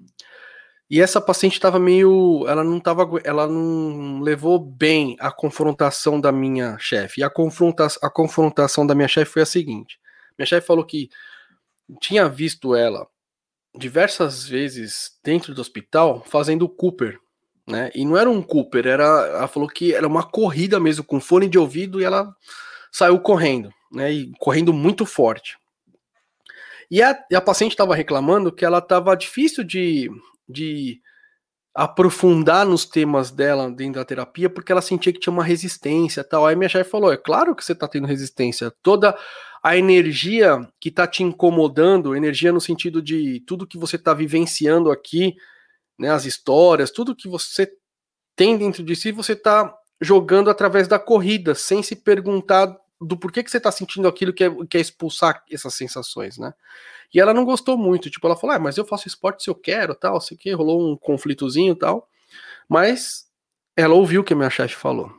e 0.89 1.01
essa 1.01 1.19
paciente 1.19 1.53
estava 1.53 1.79
meio. 1.79 2.45
Ela 2.47 2.63
não 2.63 2.79
tava. 2.79 3.07
Ela 3.23 3.47
não 3.47 4.21
levou 4.21 4.57
bem 4.59 5.15
a 5.19 5.31
confrontação 5.31 6.19
da 6.19 6.31
minha 6.31 6.77
chefe. 6.79 7.21
E 7.21 7.23
a, 7.23 7.29
confronta, 7.29 7.87
a 8.01 8.09
confrontação 8.09 8.87
da 8.87 8.95
minha 8.95 9.07
chefe 9.07 9.33
foi 9.33 9.41
a 9.41 9.45
seguinte: 9.45 9.99
minha 10.37 10.45
chefe 10.45 10.65
falou 10.65 10.85
que 10.85 11.09
tinha 12.01 12.27
visto 12.29 12.75
ela 12.75 13.07
diversas 13.77 14.47
vezes 14.47 15.11
dentro 15.23 15.53
do 15.53 15.61
hospital 15.61 16.23
fazendo 16.25 16.67
Cooper. 16.67 17.19
Né? 17.67 17.91
E 17.93 18.05
não 18.05 18.17
era 18.17 18.29
um 18.29 18.41
Cooper, 18.41 18.87
era, 18.87 19.03
ela 19.03 19.47
falou 19.47 19.67
que 19.67 19.93
era 19.93 20.07
uma 20.07 20.23
corrida 20.23 20.79
mesmo, 20.79 21.03
com 21.03 21.19
fone 21.19 21.49
de 21.49 21.59
ouvido, 21.59 21.99
e 21.99 22.05
ela 22.05 22.33
saiu 22.91 23.19
correndo, 23.19 23.73
né? 23.91 24.11
E 24.11 24.31
correndo 24.39 24.73
muito 24.73 25.05
forte. 25.05 25.57
E 26.89 27.01
a, 27.01 27.17
e 27.29 27.35
a 27.35 27.41
paciente 27.41 27.71
estava 27.71 27.95
reclamando 27.95 28.51
que 28.51 28.63
ela 28.63 28.79
estava 28.79 29.15
difícil 29.15 29.63
de, 29.63 30.09
de 30.47 31.01
aprofundar 31.75 32.65
nos 32.65 32.85
temas 32.85 33.29
dela 33.29 33.69
dentro 33.69 33.99
da 33.99 34.05
terapia, 34.05 34.49
porque 34.49 34.71
ela 34.71 34.81
sentia 34.81 35.13
que 35.13 35.19
tinha 35.19 35.31
uma 35.31 35.43
resistência 35.43 36.23
tal. 36.23 36.45
Aí 36.45 36.55
minha 36.55 36.69
chefe 36.69 36.89
falou: 36.89 37.11
é 37.11 37.17
claro 37.17 37.55
que 37.55 37.63
você 37.63 37.75
tá 37.75 37.87
tendo 37.87 38.07
resistência. 38.07 38.73
Toda 38.81 39.15
a 39.61 39.77
energia 39.77 40.67
que 40.79 40.89
tá 40.89 41.05
te 41.05 41.21
incomodando, 41.23 42.15
energia 42.15 42.51
no 42.51 42.61
sentido 42.61 43.01
de 43.01 43.41
tudo 43.41 43.67
que 43.67 43.77
você 43.77 43.97
tá 43.97 44.13
vivenciando 44.13 44.89
aqui, 44.89 45.35
né, 45.99 46.09
as 46.09 46.25
histórias, 46.25 46.89
tudo 46.89 47.15
que 47.15 47.27
você 47.27 47.69
tem 48.35 48.57
dentro 48.57 48.83
de 48.83 48.95
si, 48.95 49.11
você 49.11 49.35
tá 49.35 49.76
jogando 49.99 50.49
através 50.49 50.87
da 50.87 50.99
corrida, 50.99 51.55
sem 51.55 51.81
se 51.81 51.95
perguntar 51.95 52.75
do 52.99 53.17
porquê 53.17 53.43
que 53.43 53.51
você 53.51 53.59
tá 53.59 53.71
sentindo 53.71 54.07
aquilo 54.07 54.33
que 54.33 54.43
é, 54.43 54.49
que 54.69 54.77
é 54.77 54.81
expulsar 54.81 55.43
essas 55.51 55.73
sensações, 55.75 56.37
né? 56.37 56.53
E 57.13 57.19
ela 57.19 57.33
não 57.33 57.45
gostou 57.45 57.77
muito, 57.77 58.09
tipo, 58.09 58.25
ela 58.27 58.35
falou, 58.35 58.55
ah, 58.55 58.59
mas 58.59 58.77
eu 58.77 58.85
faço 58.85 59.07
esporte 59.07 59.43
se 59.43 59.49
eu 59.49 59.55
quero, 59.55 59.95
tal, 59.95 60.19
sei 60.19 60.35
que, 60.35 60.51
rolou 60.51 60.91
um 60.91 60.97
conflitozinho 60.97 61.75
tal, 61.75 62.09
mas 62.67 63.27
ela 63.75 63.93
ouviu 63.93 64.21
o 64.21 64.23
que 64.23 64.33
a 64.33 64.35
minha 64.35 64.49
chefe 64.49 64.75
falou. 64.75 65.11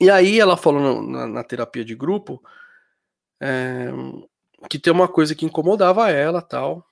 E 0.00 0.10
aí 0.10 0.38
ela 0.38 0.56
falou 0.56 1.02
na, 1.02 1.26
na 1.26 1.44
terapia 1.44 1.84
de 1.84 1.94
grupo 1.94 2.42
é, 3.40 3.90
que 4.68 4.78
tem 4.78 4.92
uma 4.92 5.08
coisa 5.08 5.34
que 5.34 5.44
incomodava 5.44 6.10
ela, 6.10 6.40
tal, 6.40 6.86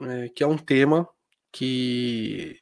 é, 0.00 0.28
que 0.28 0.42
é 0.42 0.46
um 0.46 0.58
tema 0.58 1.08
que 1.50 2.61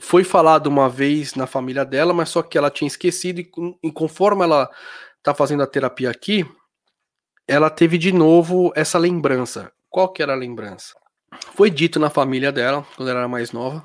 foi 0.00 0.24
falado 0.24 0.66
uma 0.66 0.88
vez 0.88 1.34
na 1.34 1.46
família 1.46 1.84
dela, 1.84 2.12
mas 2.12 2.30
só 2.30 2.42
que 2.42 2.56
ela 2.56 2.70
tinha 2.70 2.88
esquecido 2.88 3.40
e, 3.40 3.50
e 3.82 3.92
conforme 3.92 4.42
ela 4.42 4.70
tá 5.22 5.34
fazendo 5.34 5.62
a 5.62 5.66
terapia 5.66 6.10
aqui, 6.10 6.46
ela 7.46 7.68
teve 7.68 7.98
de 7.98 8.12
novo 8.12 8.72
essa 8.74 8.98
lembrança. 8.98 9.72
Qual 9.88 10.08
que 10.12 10.22
era 10.22 10.32
a 10.32 10.36
lembrança? 10.36 10.94
Foi 11.54 11.70
dito 11.70 11.98
na 11.98 12.10
família 12.10 12.50
dela, 12.50 12.86
quando 12.96 13.08
ela 13.08 13.20
era 13.20 13.28
mais 13.28 13.52
nova, 13.52 13.84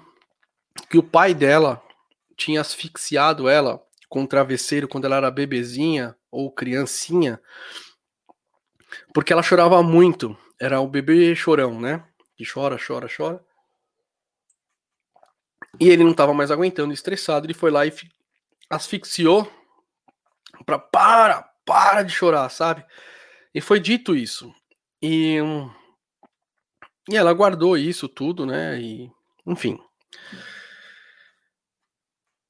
que 0.89 0.97
o 0.97 1.03
pai 1.03 1.33
dela 1.33 1.81
tinha 2.37 2.61
asfixiado 2.61 3.47
ela 3.47 3.81
com 4.07 4.21
um 4.21 4.27
travesseiro 4.27 4.87
quando 4.87 5.05
ela 5.05 5.17
era 5.17 5.31
bebezinha 5.31 6.15
ou 6.31 6.51
criancinha, 6.51 7.39
porque 9.13 9.33
ela 9.33 9.43
chorava 9.43 9.81
muito. 9.83 10.37
Era 10.59 10.79
o 10.79 10.87
bebê 10.87 11.35
chorão, 11.35 11.79
né? 11.79 12.03
Que 12.37 12.45
chora, 12.45 12.77
chora, 12.77 13.07
chora. 13.07 13.44
E 15.79 15.89
ele 15.89 16.03
não 16.03 16.11
estava 16.11 16.33
mais 16.33 16.51
aguentando, 16.51 16.93
estressado, 16.93 17.45
ele 17.45 17.53
foi 17.53 17.71
lá 17.71 17.85
e 17.85 17.93
asfixiou 18.69 19.51
para 20.65 20.79
para, 20.79 21.41
para 21.65 22.03
de 22.03 22.11
chorar, 22.11 22.49
sabe? 22.49 22.85
E 23.53 23.61
foi 23.61 23.79
dito 23.79 24.15
isso. 24.15 24.53
E 25.01 25.39
e 27.09 27.15
ela 27.15 27.33
guardou 27.33 27.77
isso 27.77 28.07
tudo, 28.09 28.45
né? 28.45 28.79
E, 28.79 29.11
enfim. 29.45 29.79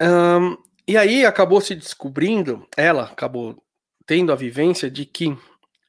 Um, 0.01 0.57
e 0.87 0.97
aí 0.97 1.25
acabou 1.25 1.59
se 1.59 1.75
descobrindo, 1.75 2.67
ela 2.77 3.03
acabou 3.03 3.61
tendo 4.05 4.31
a 4.31 4.35
vivência 4.35 4.89
de 4.89 5.05
que 5.05 5.35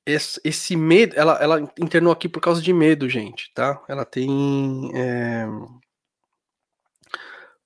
esse, 0.05 0.41
esse, 0.45 0.77
medo, 0.77 1.15
ela, 1.17 1.35
ela 1.41 1.61
internou 1.79 2.13
aqui 2.13 2.29
por 2.29 2.41
causa 2.41 2.63
de 2.63 2.73
medo, 2.73 3.09
gente, 3.09 3.53
tá? 3.55 3.83
Ela 3.89 4.05
tem 4.05 4.91
é, 4.95 5.47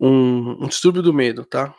um, 0.00 0.64
um 0.64 0.68
distúrbio 0.68 1.02
do 1.02 1.12
medo, 1.12 1.44
tá? 1.44 1.74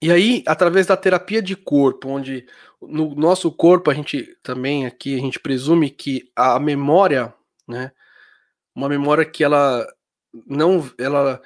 E 0.00 0.10
aí, 0.10 0.42
através 0.46 0.86
da 0.86 0.96
terapia 0.96 1.42
de 1.42 1.54
corpo, 1.54 2.08
onde 2.08 2.46
no 2.80 3.14
nosso 3.14 3.52
corpo 3.52 3.90
a 3.90 3.94
gente 3.94 4.36
também 4.42 4.86
aqui 4.86 5.14
a 5.14 5.20
gente 5.20 5.38
presume 5.38 5.90
que 5.90 6.30
a 6.34 6.58
memória 6.58 7.32
né? 7.66 7.92
Uma 8.74 8.88
memória 8.88 9.24
que 9.24 9.44
ela 9.44 9.86
não, 10.46 10.90
ela 10.98 11.40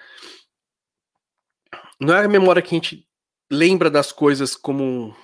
não 2.00 2.14
é 2.14 2.24
a 2.24 2.28
memória 2.28 2.62
que 2.62 2.74
a 2.74 2.78
gente 2.78 3.06
lembra 3.50 3.90
das 3.90 4.12
coisas 4.12 4.54
como, 4.54 5.14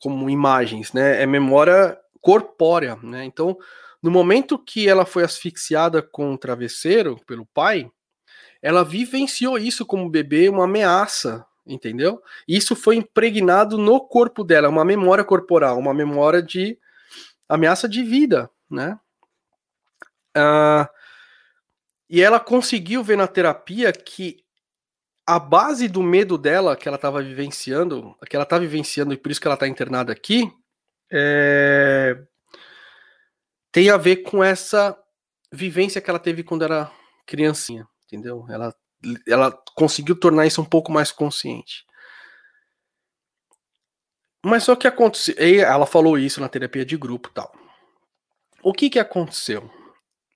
como 0.00 0.30
imagens, 0.30 0.92
né? 0.92 1.22
É 1.22 1.26
memória 1.26 1.98
corpórea, 2.20 2.96
né? 3.02 3.24
Então, 3.24 3.56
no 4.02 4.10
momento 4.10 4.58
que 4.58 4.88
ela 4.88 5.04
foi 5.04 5.24
asfixiada 5.24 6.02
com 6.02 6.34
o 6.34 6.38
travesseiro 6.38 7.18
pelo 7.26 7.46
pai, 7.46 7.90
ela 8.62 8.84
vivenciou 8.84 9.58
isso 9.58 9.86
como 9.86 10.10
bebê, 10.10 10.48
uma 10.48 10.64
ameaça, 10.64 11.46
entendeu? 11.66 12.22
Isso 12.46 12.74
foi 12.74 12.96
impregnado 12.96 13.78
no 13.78 14.00
corpo 14.00 14.42
dela, 14.42 14.68
uma 14.68 14.84
memória 14.84 15.24
corporal, 15.24 15.78
uma 15.78 15.94
memória 15.94 16.42
de 16.42 16.78
ameaça 17.48 17.88
de 17.88 18.02
vida, 18.02 18.50
né? 18.70 18.98
Uh, 20.36 20.88
e 22.08 22.22
ela 22.22 22.40
conseguiu 22.40 23.02
ver 23.02 23.16
na 23.16 23.26
terapia 23.26 23.92
que 23.92 24.42
a 25.26 25.38
base 25.38 25.88
do 25.88 26.02
medo 26.02 26.38
dela, 26.38 26.74
que 26.74 26.88
ela 26.88 26.96
estava 26.96 27.22
vivenciando, 27.22 28.16
que 28.28 28.34
ela 28.34 28.44
está 28.44 28.58
vivenciando 28.58 29.12
e 29.12 29.16
por 29.16 29.30
isso 29.30 29.40
que 29.40 29.46
ela 29.46 29.56
está 29.56 29.68
internada 29.68 30.10
aqui, 30.10 30.50
é... 31.12 32.18
tem 33.70 33.90
a 33.90 33.98
ver 33.98 34.22
com 34.22 34.42
essa 34.42 34.98
vivência 35.52 36.00
que 36.00 36.08
ela 36.08 36.18
teve 36.18 36.42
quando 36.42 36.64
era 36.64 36.90
criancinha, 37.26 37.86
entendeu? 38.08 38.46
Ela, 38.48 38.74
ela 39.26 39.52
conseguiu 39.74 40.18
tornar 40.18 40.46
isso 40.46 40.62
um 40.62 40.64
pouco 40.64 40.90
mais 40.90 41.12
consciente. 41.12 41.86
Mas 44.44 44.64
só 44.64 44.74
que 44.74 44.86
aconteceu, 44.86 45.34
ela 45.38 45.84
falou 45.84 46.18
isso 46.18 46.40
na 46.40 46.48
terapia 46.48 46.84
de 46.84 46.96
grupo, 46.96 47.30
tal. 47.34 47.52
O 48.62 48.72
que 48.72 48.88
que 48.88 48.98
aconteceu? 48.98 49.70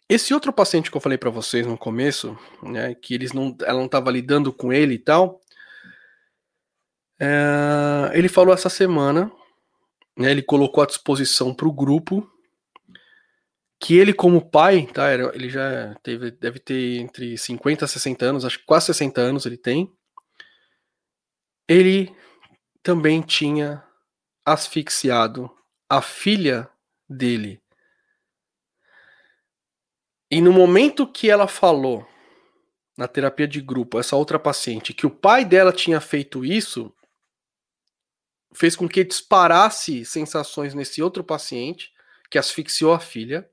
Esse 0.08 0.34
outro 0.34 0.52
paciente 0.52 0.90
que 0.90 0.96
eu 0.96 1.00
falei 1.00 1.16
para 1.16 1.30
vocês 1.30 1.66
no 1.66 1.78
começo, 1.78 2.38
né, 2.62 2.94
que 2.94 3.14
eles 3.14 3.32
não, 3.32 3.56
ela 3.62 3.78
não 3.78 3.86
estava 3.86 4.10
lidando 4.10 4.52
com 4.52 4.72
ele 4.72 4.94
e 4.94 4.98
tal, 4.98 5.40
é, 7.18 8.10
ele 8.12 8.28
falou 8.28 8.52
essa 8.52 8.68
semana, 8.68 9.32
né, 10.16 10.30
ele 10.30 10.42
colocou 10.42 10.82
à 10.82 10.86
disposição 10.86 11.54
para 11.54 11.66
o 11.66 11.72
grupo 11.72 12.28
que 13.82 13.98
ele 13.98 14.12
como 14.12 14.48
pai, 14.48 14.86
tá, 14.86 15.12
ele 15.12 15.50
já 15.50 15.94
teve, 16.02 16.30
deve 16.30 16.60
ter 16.60 16.98
entre 17.00 17.36
50 17.36 17.84
e 17.84 17.88
60 17.88 18.24
anos, 18.24 18.44
acho 18.44 18.58
que 18.60 18.64
quase 18.64 18.86
60 18.86 19.20
anos 19.20 19.44
ele 19.44 19.56
tem, 19.56 19.92
ele 21.68 22.14
também 22.82 23.20
tinha 23.20 23.82
asfixiado 24.44 25.50
a 25.88 26.00
filha 26.00 26.68
dele 27.08 27.62
e 30.32 30.40
no 30.40 30.50
momento 30.50 31.06
que 31.06 31.28
ela 31.28 31.46
falou 31.46 32.08
na 32.96 33.06
terapia 33.06 33.46
de 33.46 33.60
grupo, 33.60 33.98
essa 33.98 34.16
outra 34.16 34.38
paciente, 34.38 34.94
que 34.94 35.06
o 35.06 35.10
pai 35.10 35.44
dela 35.44 35.74
tinha 35.74 36.00
feito 36.00 36.42
isso, 36.42 36.90
fez 38.54 38.74
com 38.74 38.88
que 38.88 39.04
disparasse 39.04 40.06
sensações 40.06 40.72
nesse 40.72 41.02
outro 41.02 41.22
paciente, 41.22 41.92
que 42.30 42.38
asfixiou 42.38 42.94
a 42.94 42.98
filha. 42.98 43.46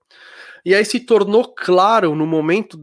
E 0.65 0.75
aí 0.75 0.83
se 0.83 0.99
tornou 0.99 1.53
claro 1.53 2.15
no 2.15 2.27
momento, 2.27 2.77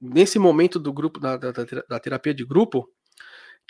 nesse 0.00 0.38
momento 0.38 0.78
do 0.78 0.92
grupo, 0.92 1.20
da, 1.20 1.36
da, 1.36 1.52
da 1.88 2.00
terapia 2.00 2.34
de 2.34 2.44
grupo, 2.44 2.88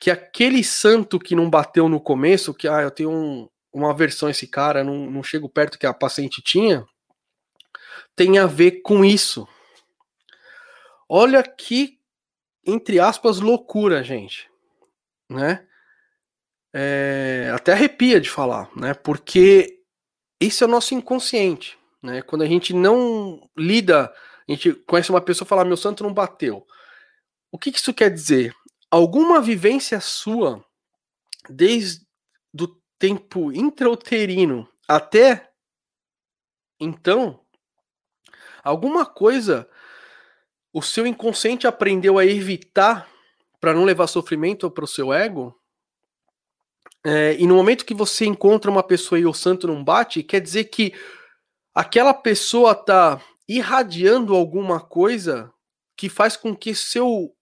que 0.00 0.10
aquele 0.10 0.62
santo 0.62 1.18
que 1.18 1.34
não 1.34 1.50
bateu 1.50 1.88
no 1.88 2.00
começo, 2.00 2.54
que 2.54 2.68
ah, 2.68 2.82
eu 2.82 2.90
tenho 2.90 3.10
um, 3.10 3.48
uma 3.72 3.90
aversão 3.90 4.28
a 4.28 4.30
esse 4.30 4.46
cara, 4.46 4.84
não, 4.84 5.10
não 5.10 5.22
chego 5.22 5.48
perto 5.48 5.78
que 5.78 5.86
a 5.86 5.94
paciente 5.94 6.40
tinha, 6.42 6.86
tem 8.14 8.38
a 8.38 8.46
ver 8.46 8.82
com 8.82 9.04
isso. 9.04 9.46
Olha 11.08 11.42
que, 11.42 11.98
entre 12.66 13.00
aspas, 13.00 13.40
loucura, 13.40 14.02
gente. 14.02 14.50
Né? 15.30 15.66
É, 16.72 17.50
até 17.54 17.72
arrepia 17.72 18.20
de 18.20 18.28
falar, 18.28 18.70
né? 18.76 18.92
Porque 18.92 19.80
isso 20.40 20.64
é 20.64 20.66
o 20.66 20.70
nosso 20.70 20.94
inconsciente. 20.94 21.77
Né? 22.02 22.22
Quando 22.22 22.42
a 22.42 22.46
gente 22.46 22.72
não 22.72 23.48
lida, 23.56 24.12
a 24.48 24.52
gente 24.52 24.72
conhece 24.72 25.10
uma 25.10 25.20
pessoa 25.20 25.46
e 25.46 25.48
fala, 25.48 25.64
meu 25.64 25.76
santo 25.76 26.02
não 26.02 26.12
bateu. 26.12 26.66
O 27.50 27.58
que, 27.58 27.72
que 27.72 27.78
isso 27.78 27.94
quer 27.94 28.10
dizer? 28.10 28.54
Alguma 28.90 29.40
vivência 29.40 30.00
sua, 30.00 30.64
desde 31.48 32.06
do 32.52 32.80
tempo 32.98 33.52
intrauterino 33.52 34.68
até 34.88 35.50
então, 36.80 37.40
Alguma 38.62 39.06
coisa 39.06 39.68
o 40.72 40.82
seu 40.82 41.06
inconsciente 41.06 41.66
aprendeu 41.66 42.18
a 42.18 42.26
evitar 42.26 43.08
para 43.58 43.72
não 43.72 43.84
levar 43.84 44.06
sofrimento 44.06 44.70
para 44.70 44.84
o 44.84 44.88
seu 44.88 45.10
ego. 45.10 45.58
É, 47.02 47.34
e 47.38 47.46
no 47.46 47.54
momento 47.54 47.86
que 47.86 47.94
você 47.94 48.26
encontra 48.26 48.70
uma 48.70 48.82
pessoa 48.82 49.18
e 49.18 49.24
o 49.24 49.32
santo 49.32 49.66
não 49.66 49.82
bate, 49.82 50.22
quer 50.22 50.40
dizer 50.40 50.64
que 50.64 50.92
aquela 51.78 52.12
pessoa 52.12 52.72
está 52.72 53.22
irradiando 53.48 54.34
alguma 54.34 54.80
coisa 54.80 55.48
que 55.96 56.08
faz 56.08 56.36
com 56.36 56.52
que 56.52 56.74
seu 56.74 57.32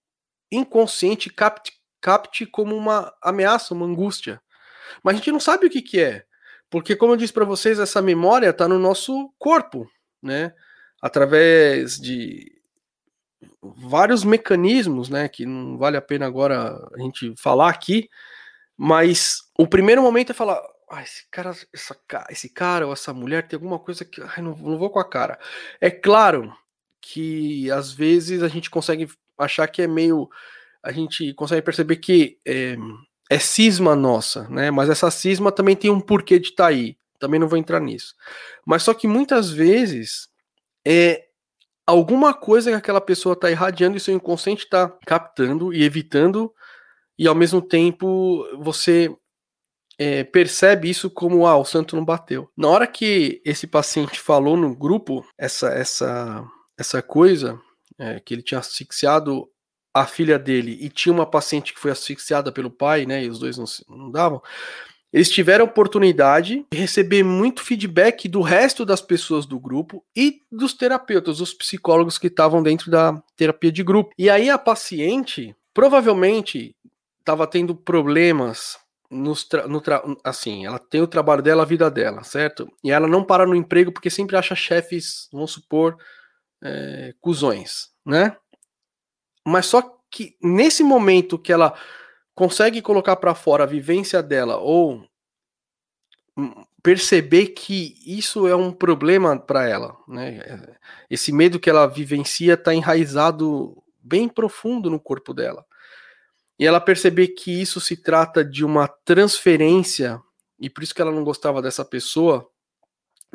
inconsciente 0.53 1.31
capte, 1.31 1.73
capte 2.03 2.45
como 2.45 2.77
uma 2.77 3.15
ameaça, 3.23 3.73
uma 3.73 3.87
angústia. 3.87 4.39
Mas 5.03 5.15
a 5.15 5.17
gente 5.17 5.33
não 5.33 5.41
sabe 5.41 5.67
o 5.67 5.71
que, 5.71 5.81
que 5.81 5.99
é. 5.99 6.27
Porque, 6.69 6.95
como 6.95 7.15
eu 7.15 7.17
disse 7.17 7.33
para 7.33 7.47
vocês, 7.47 7.79
essa 7.79 8.03
memória 8.03 8.51
está 8.51 8.69
no 8.69 8.79
nosso 8.79 9.33
corpo, 9.39 9.91
né? 10.23 10.53
através 11.01 11.99
de 11.99 12.53
vários 13.63 14.23
mecanismos, 14.23 15.09
né, 15.09 15.29
que 15.29 15.47
não 15.47 15.79
vale 15.79 15.97
a 15.97 16.03
pena 16.03 16.27
agora 16.27 16.77
a 16.95 17.01
gente 17.01 17.33
falar 17.39 17.71
aqui, 17.71 18.11
mas 18.77 19.39
o 19.59 19.67
primeiro 19.67 20.03
momento 20.03 20.31
é 20.31 20.35
falar, 20.35 20.61
ah, 20.89 21.03
esse 21.03 21.27
cara, 21.31 21.51
essa, 21.73 21.97
esse 22.31 22.49
cara 22.49 22.87
ou 22.87 22.93
essa 22.93 23.13
mulher 23.13 23.47
tem 23.47 23.57
alguma 23.57 23.79
coisa 23.79 24.05
que 24.05 24.21
ai, 24.23 24.43
não, 24.43 24.57
não 24.57 24.79
vou 24.79 24.91
com 24.91 25.01
a 25.01 25.09
cara. 25.09 25.39
É 25.81 25.91
claro 25.91 26.53
que 27.01 27.71
às 27.71 27.93
vezes 27.93 28.43
a 28.43 28.49
gente 28.49 28.71
consegue 28.71 29.09
achar 29.39 29.67
que 29.69 29.83
é 29.83 29.87
meio, 29.87 30.29
a 30.83 30.93
gente 30.93 31.33
consegue 31.35 31.63
perceber 31.63 31.97
que 31.97 32.39
é, 32.47 32.77
é 33.29 33.39
cisma 33.39 33.97
nossa, 33.97 34.49
né? 34.49 34.71
Mas 34.71 34.89
essa 34.89 35.11
cisma 35.11 35.51
também 35.53 35.77
tem 35.77 35.91
um 35.91 36.01
porquê 36.01 36.39
de 36.39 36.49
estar 36.49 36.65
tá 36.65 36.71
aí. 36.71 36.97
Também 37.19 37.41
não 37.41 37.49
vou 37.49 37.59
entrar 37.59 37.81
nisso. 37.81 38.15
Mas 38.65 38.83
só 38.83 38.95
que 38.95 39.09
muitas 39.09 39.51
vezes 39.51 40.29
é 40.87 41.27
alguma 41.87 42.35
coisa 42.35 42.71
que 42.71 42.77
aquela 42.77 43.01
pessoa 43.01 43.33
está 43.33 43.51
irradiando 43.51 43.97
e 43.97 44.01
seu 44.01 44.15
inconsciente 44.15 44.65
está 44.65 44.89
captando 45.07 45.73
e 45.73 45.83
evitando, 45.83 46.53
e 47.19 47.27
ao 47.27 47.35
mesmo 47.35 47.63
tempo 47.63 48.45
você 48.59 49.17
é, 49.99 50.25
percebe 50.25 50.91
isso 50.91 51.11
como 51.11 51.47
ah, 51.47 51.57
o 51.57 51.65
santo 51.65 51.97
não 51.97 52.05
bateu. 52.05 52.49
Na 52.57 52.69
hora 52.69 52.87
que 52.87 53.41
esse 53.45 53.67
paciente 53.67 54.21
falou 54.21 54.57
no 54.57 54.75
grupo 54.75 55.27
essa 55.39 55.69
essa 55.69 56.45
essa 56.79 57.03
coisa 57.03 57.61
é, 57.99 58.21
que 58.21 58.35
ele 58.35 58.43
tinha 58.43 58.61
asfixiado 58.61 59.49
a 59.95 60.07
filha 60.07 60.39
dele 60.39 60.77
e 60.81 60.91
tinha 60.91 61.13
uma 61.13 61.25
paciente 61.25 61.73
que 61.73 61.81
foi 61.81 61.91
asfixiada 61.91 62.53
pelo 62.53 62.71
pai, 62.71 63.07
né? 63.07 63.25
E 63.25 63.31
os 63.31 63.39
dois 63.39 63.57
não, 63.57 63.65
não 63.89 64.11
davam 64.11 64.43
eles 65.17 65.31
tiveram 65.31 65.65
a 65.65 65.69
oportunidade 65.69 66.67
de 66.71 66.79
receber 66.79 67.23
muito 67.23 67.63
feedback 67.63 68.29
do 68.29 68.43
resto 68.43 68.85
das 68.85 69.01
pessoas 69.01 69.47
do 69.47 69.59
grupo 69.59 70.05
e 70.15 70.43
dos 70.53 70.75
terapeutas, 70.75 71.39
dos 71.39 71.55
psicólogos 71.55 72.19
que 72.19 72.27
estavam 72.27 72.63
dentro 72.63 72.91
da 72.91 73.19
terapia 73.35 73.73
de 73.73 73.83
grupo. 73.83 74.11
E 74.19 74.29
aí 74.29 74.51
a 74.51 74.59
paciente 74.59 75.57
provavelmente 75.73 76.77
estava 77.19 77.47
tendo 77.47 77.75
problemas 77.75 78.79
nos 79.11 79.49
no 79.69 79.83
assim, 80.25 80.67
ela 80.67 80.79
tem 80.79 81.01
o 81.01 81.07
trabalho 81.07 81.43
dela, 81.43 81.63
a 81.63 81.67
vida 81.67 81.91
dela, 81.91 82.23
certo? 82.25 82.69
E 82.83 82.91
ela 82.91 83.07
não 83.07 83.25
para 83.25 83.47
no 83.47 83.55
emprego 83.55 83.93
porque 83.93 84.11
sempre 84.11 84.37
acha 84.37 84.55
chefes, 84.55 85.29
vamos 85.33 85.53
supor, 85.53 85.97
é, 86.63 87.15
cuzões, 87.21 87.91
né? 88.05 88.37
Mas 89.45 89.67
só 89.67 89.83
que 90.11 90.37
nesse 90.43 90.83
momento 90.83 91.39
que 91.39 91.53
ela 91.53 91.75
consegue 92.35 92.83
colocar 92.83 93.17
para 93.17 93.35
fora 93.35 93.65
a 93.65 93.67
vivência 93.67 94.23
dela 94.23 94.59
ou 94.59 95.05
perceber 96.83 97.49
que 97.49 97.97
isso 98.07 98.47
é 98.47 98.55
um 98.55 98.71
problema 98.71 99.37
para 99.37 99.69
ela, 99.69 99.97
né? 100.07 100.41
Esse 101.11 101.33
medo 101.33 101.59
que 101.59 101.69
ela 101.69 101.87
vivencia 101.87 102.55
está 102.55 102.73
enraizado 102.73 103.83
bem 104.01 104.29
profundo 104.29 104.89
no 104.89 105.01
corpo 105.01 105.35
dela. 105.35 105.66
E 106.59 106.67
ela 106.67 106.81
perceber 106.81 107.29
que 107.29 107.61
isso 107.61 107.81
se 107.81 107.97
trata 107.97 108.45
de 108.45 108.65
uma 108.65 108.89
transferência 108.89 110.21
e 110.59 110.71
por 110.71 110.83
isso 110.83 110.95
que 110.95 111.03
ela 111.03 111.13
não 111.13 111.23
gostava 111.23 111.61
dessa 111.61 111.85
pessoa. 111.85 112.49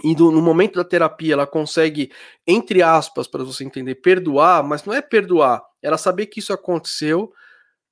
E 0.04 0.16
do, 0.16 0.32
no 0.32 0.42
momento 0.42 0.76
da 0.76 0.84
terapia 0.84 1.34
ela 1.34 1.46
consegue, 1.46 2.12
entre 2.48 2.82
aspas, 2.82 3.28
para 3.28 3.44
você 3.44 3.64
entender, 3.64 3.96
perdoar, 3.96 4.64
mas 4.64 4.84
não 4.86 4.94
é 4.94 5.02
perdoar, 5.02 5.62
ela 5.82 5.98
saber 5.98 6.28
que 6.28 6.40
isso 6.40 6.54
aconteceu, 6.54 7.32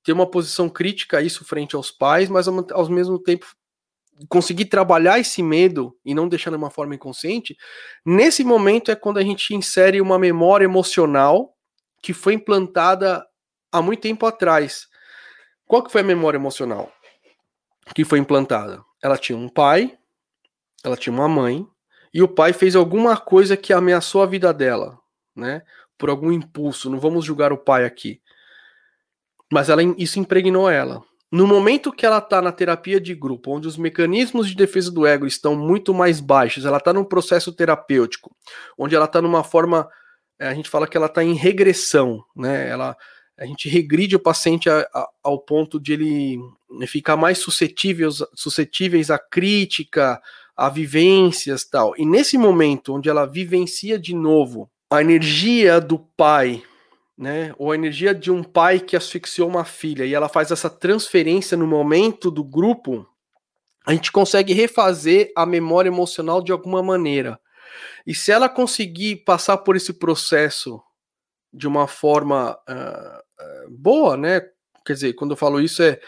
ter 0.02 0.12
uma 0.12 0.28
posição 0.28 0.68
crítica 0.68 1.18
a 1.18 1.22
isso 1.22 1.44
frente 1.44 1.76
aos 1.76 1.90
pais, 1.90 2.28
mas 2.28 2.48
ao, 2.48 2.66
ao 2.72 2.88
mesmo 2.88 3.18
tempo 3.18 3.46
conseguir 4.28 4.66
trabalhar 4.66 5.18
esse 5.18 5.42
medo 5.42 5.96
e 6.04 6.14
não 6.14 6.28
deixar 6.28 6.50
de 6.50 6.56
uma 6.56 6.70
forma 6.70 6.94
inconsciente, 6.94 7.56
nesse 8.04 8.44
momento 8.44 8.90
é 8.90 8.96
quando 8.96 9.18
a 9.18 9.22
gente 9.22 9.54
insere 9.54 10.00
uma 10.00 10.18
memória 10.18 10.64
emocional 10.64 11.54
que 12.02 12.12
foi 12.12 12.34
implantada 12.34 13.24
há 13.70 13.80
muito 13.80 14.00
tempo 14.00 14.26
atrás. 14.26 14.89
Qual 15.70 15.84
que 15.84 15.92
foi 15.92 16.00
a 16.00 16.04
memória 16.04 16.36
emocional 16.36 16.90
que 17.94 18.04
foi 18.04 18.18
implantada? 18.18 18.82
Ela 19.00 19.16
tinha 19.16 19.38
um 19.38 19.48
pai, 19.48 19.96
ela 20.82 20.96
tinha 20.96 21.12
uma 21.12 21.28
mãe, 21.28 21.64
e 22.12 22.20
o 22.20 22.26
pai 22.26 22.52
fez 22.52 22.74
alguma 22.74 23.16
coisa 23.16 23.56
que 23.56 23.72
ameaçou 23.72 24.20
a 24.20 24.26
vida 24.26 24.52
dela, 24.52 24.98
né? 25.32 25.62
Por 25.96 26.10
algum 26.10 26.32
impulso. 26.32 26.90
Não 26.90 26.98
vamos 26.98 27.24
julgar 27.24 27.52
o 27.52 27.56
pai 27.56 27.84
aqui. 27.84 28.20
Mas 29.48 29.68
ela, 29.68 29.80
isso 29.96 30.18
impregnou 30.18 30.68
ela. 30.68 31.04
No 31.30 31.46
momento 31.46 31.92
que 31.92 32.04
ela 32.04 32.18
está 32.18 32.42
na 32.42 32.50
terapia 32.50 33.00
de 33.00 33.14
grupo, 33.14 33.52
onde 33.52 33.68
os 33.68 33.76
mecanismos 33.76 34.48
de 34.48 34.56
defesa 34.56 34.90
do 34.90 35.06
ego 35.06 35.24
estão 35.24 35.54
muito 35.54 35.94
mais 35.94 36.18
baixos, 36.18 36.64
ela 36.64 36.78
está 36.78 36.92
num 36.92 37.04
processo 37.04 37.52
terapêutico, 37.52 38.34
onde 38.76 38.96
ela 38.96 39.04
está 39.04 39.22
numa 39.22 39.44
forma, 39.44 39.88
é, 40.36 40.48
a 40.48 40.54
gente 40.54 40.68
fala 40.68 40.88
que 40.88 40.96
ela 40.96 41.06
está 41.06 41.22
em 41.22 41.34
regressão, 41.34 42.24
né? 42.34 42.68
Ela, 42.68 42.96
a 43.40 43.46
gente 43.46 43.68
regride 43.68 44.14
o 44.14 44.20
paciente 44.20 44.68
a, 44.68 44.80
a, 44.94 45.08
ao 45.22 45.38
ponto 45.38 45.80
de 45.80 45.94
ele 45.94 46.38
ficar 46.86 47.16
mais 47.16 47.38
suscetíveis, 47.38 48.18
suscetíveis 48.34 49.10
à 49.10 49.18
crítica, 49.18 50.20
a 50.56 50.68
vivências 50.68 51.64
tal. 51.64 51.94
E 51.96 52.04
nesse 52.04 52.36
momento 52.36 52.94
onde 52.94 53.08
ela 53.08 53.26
vivencia 53.26 53.98
de 53.98 54.14
novo 54.14 54.70
a 54.90 55.00
energia 55.00 55.80
do 55.80 55.98
pai 55.98 56.62
né? 57.20 57.54
Ou 57.58 57.70
a 57.70 57.74
energia 57.74 58.14
de 58.14 58.30
um 58.30 58.42
pai 58.42 58.80
que 58.80 58.96
asfixiou 58.96 59.46
uma 59.46 59.62
filha 59.62 60.06
e 60.06 60.14
ela 60.14 60.26
faz 60.26 60.50
essa 60.50 60.70
transferência 60.70 61.54
no 61.54 61.66
momento 61.66 62.30
do 62.30 62.42
grupo, 62.42 63.06
a 63.84 63.92
gente 63.92 64.10
consegue 64.10 64.54
refazer 64.54 65.30
a 65.36 65.44
memória 65.44 65.90
emocional 65.90 66.42
de 66.42 66.50
alguma 66.50 66.82
maneira. 66.82 67.38
E 68.06 68.14
se 68.14 68.32
ela 68.32 68.48
conseguir 68.48 69.16
passar 69.16 69.58
por 69.58 69.76
esse 69.76 69.92
processo 69.92 70.82
de 71.52 71.68
uma 71.68 71.86
forma 71.86 72.58
uh, 72.66 73.22
boa, 73.68 74.16
né? 74.16 74.40
Quer 74.84 74.92
dizer, 74.94 75.12
quando 75.14 75.32
eu 75.32 75.36
falo 75.36 75.60
isso 75.60 75.82
é 75.82 76.00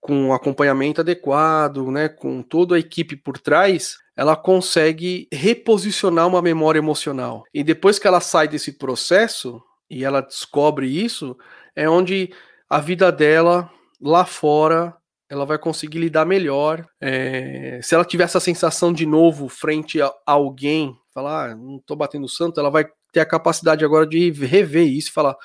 com 0.00 0.32
acompanhamento 0.32 1.00
adequado, 1.00 1.90
né? 1.90 2.08
Com 2.08 2.42
toda 2.42 2.76
a 2.76 2.78
equipe 2.78 3.16
por 3.16 3.38
trás, 3.38 3.96
ela 4.16 4.36
consegue 4.36 5.28
reposicionar 5.32 6.26
uma 6.26 6.42
memória 6.42 6.78
emocional. 6.78 7.44
E 7.52 7.62
depois 7.62 7.98
que 7.98 8.06
ela 8.06 8.20
sai 8.20 8.48
desse 8.48 8.72
processo, 8.78 9.62
e 9.90 10.04
ela 10.04 10.20
descobre 10.20 10.86
isso, 10.86 11.36
é 11.74 11.88
onde 11.88 12.32
a 12.68 12.80
vida 12.80 13.10
dela 13.10 13.70
lá 14.00 14.24
fora 14.24 14.94
ela 15.30 15.44
vai 15.44 15.58
conseguir 15.58 15.98
lidar 15.98 16.24
melhor. 16.24 16.86
É, 17.00 17.80
se 17.82 17.94
ela 17.94 18.04
tiver 18.04 18.24
essa 18.24 18.40
sensação 18.40 18.92
de 18.92 19.04
novo 19.04 19.48
frente 19.48 20.00
a 20.00 20.12
alguém, 20.26 20.96
falar, 21.12 21.50
ah, 21.50 21.54
não 21.56 21.78
tô 21.84 21.94
batendo 21.94 22.28
santo, 22.28 22.58
ela 22.58 22.70
vai 22.70 22.86
ter 23.12 23.20
a 23.20 23.26
capacidade 23.26 23.84
agora 23.84 24.06
de 24.06 24.30
rever 24.30 24.88
isso 24.88 25.10
e 25.10 25.12
falar: 25.12 25.36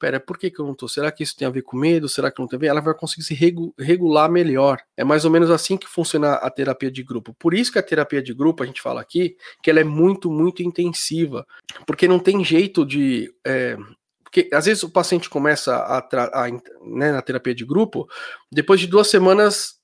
pera, 0.00 0.18
por 0.18 0.38
que, 0.38 0.50
que 0.50 0.58
eu 0.58 0.66
não 0.66 0.74
tô? 0.74 0.88
Será 0.88 1.12
que 1.12 1.22
isso 1.22 1.36
tem 1.36 1.46
a 1.46 1.50
ver 1.50 1.62
com 1.62 1.76
medo? 1.76 2.08
Será 2.08 2.32
que 2.32 2.40
não 2.40 2.48
tem 2.48 2.56
a 2.56 2.60
ver? 2.60 2.66
Ela 2.68 2.80
vai 2.80 2.94
conseguir 2.94 3.22
se 3.22 3.34
regular 3.78 4.30
melhor. 4.30 4.80
É 4.96 5.04
mais 5.04 5.26
ou 5.26 5.30
menos 5.30 5.50
assim 5.50 5.76
que 5.76 5.86
funciona 5.86 6.32
a 6.32 6.50
terapia 6.50 6.90
de 6.90 7.02
grupo. 7.02 7.34
Por 7.38 7.52
isso 7.52 7.70
que 7.70 7.78
a 7.78 7.82
terapia 7.82 8.22
de 8.22 8.32
grupo, 8.32 8.62
a 8.62 8.66
gente 8.66 8.80
fala 8.80 9.00
aqui, 9.00 9.36
que 9.62 9.70
ela 9.70 9.78
é 9.78 9.84
muito, 9.84 10.30
muito 10.30 10.62
intensiva. 10.62 11.46
Porque 11.86 12.08
não 12.08 12.18
tem 12.18 12.42
jeito 12.42 12.84
de. 12.84 13.32
É, 13.46 13.76
porque 14.24 14.48
às 14.52 14.64
vezes 14.64 14.82
o 14.82 14.90
paciente 14.90 15.28
começa 15.28 15.76
a, 15.76 15.98
a 15.98 16.50
né, 16.84 17.12
na 17.12 17.20
terapia 17.20 17.54
de 17.54 17.66
grupo, 17.66 18.08
depois 18.50 18.80
de 18.80 18.86
duas 18.86 19.08
semanas 19.08 19.78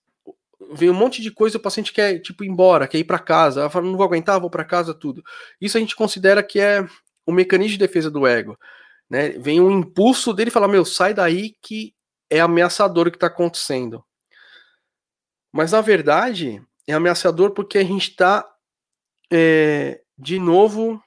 vem 0.73 0.89
um 0.89 0.95
monte 0.95 1.21
de 1.21 1.31
coisa, 1.31 1.59
o 1.59 1.61
paciente 1.61 1.93
quer 1.93 2.19
tipo 2.21 2.43
ir 2.43 2.49
embora, 2.49 2.89
quer 2.89 2.99
ir 2.99 3.05
para 3.05 3.19
casa, 3.19 3.61
ela 3.61 3.71
fala, 3.71 3.87
não 3.87 3.97
vou 3.97 4.07
aguentar, 4.07 4.41
vou 4.41 4.51
para 4.51 4.65
casa, 4.65 4.95
tudo. 4.95 5.23
Isso 5.61 5.77
a 5.77 5.81
gente 5.81 5.95
considera 5.95 6.43
que 6.43 6.59
é 6.59 6.87
o 7.27 7.33
mecanismo 7.33 7.73
de 7.73 7.79
defesa 7.79 8.11
do 8.11 8.27
ego 8.27 8.57
né? 9.09 9.31
Vem 9.31 9.61
um 9.61 9.71
impulso 9.71 10.33
dele 10.33 10.51
falar: 10.51 10.69
Meu, 10.69 10.85
sai 10.85 11.14
daí 11.14 11.57
que 11.62 11.95
é 12.29 12.40
ameaçador 12.40 13.07
o 13.07 13.11
que 13.11 13.16
está 13.16 13.29
acontecendo. 13.29 14.05
Mas 15.53 15.73
na 15.73 15.81
verdade 15.81 16.62
é 16.87 16.92
ameaçador 16.92 17.53
porque 17.53 17.79
a 17.79 17.85
gente 17.85 18.11
está 18.11 18.47
é, 19.33 20.03
de 20.19 20.38
novo 20.38 21.03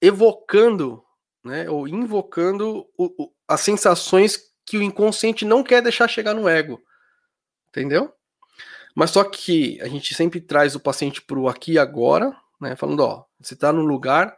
evocando, 0.00 1.02
né, 1.44 1.68
ou 1.70 1.86
invocando 1.86 2.86
o, 2.96 3.24
o, 3.24 3.32
as 3.46 3.60
sensações 3.60 4.52
que 4.66 4.76
o 4.76 4.82
inconsciente 4.82 5.44
não 5.44 5.62
quer 5.62 5.80
deixar 5.82 6.08
chegar 6.08 6.34
no 6.34 6.48
ego, 6.48 6.80
entendeu? 7.68 8.12
Mas 8.94 9.10
só 9.10 9.24
que 9.24 9.80
a 9.80 9.88
gente 9.88 10.14
sempre 10.14 10.40
traz 10.40 10.74
o 10.74 10.80
paciente 10.80 11.22
para 11.22 11.38
o 11.38 11.48
aqui 11.48 11.72
e 11.72 11.78
agora, 11.78 12.36
né, 12.60 12.76
falando, 12.76 13.00
ó, 13.00 13.24
você 13.40 13.54
está 13.54 13.72
no 13.72 13.82
lugar 13.82 14.36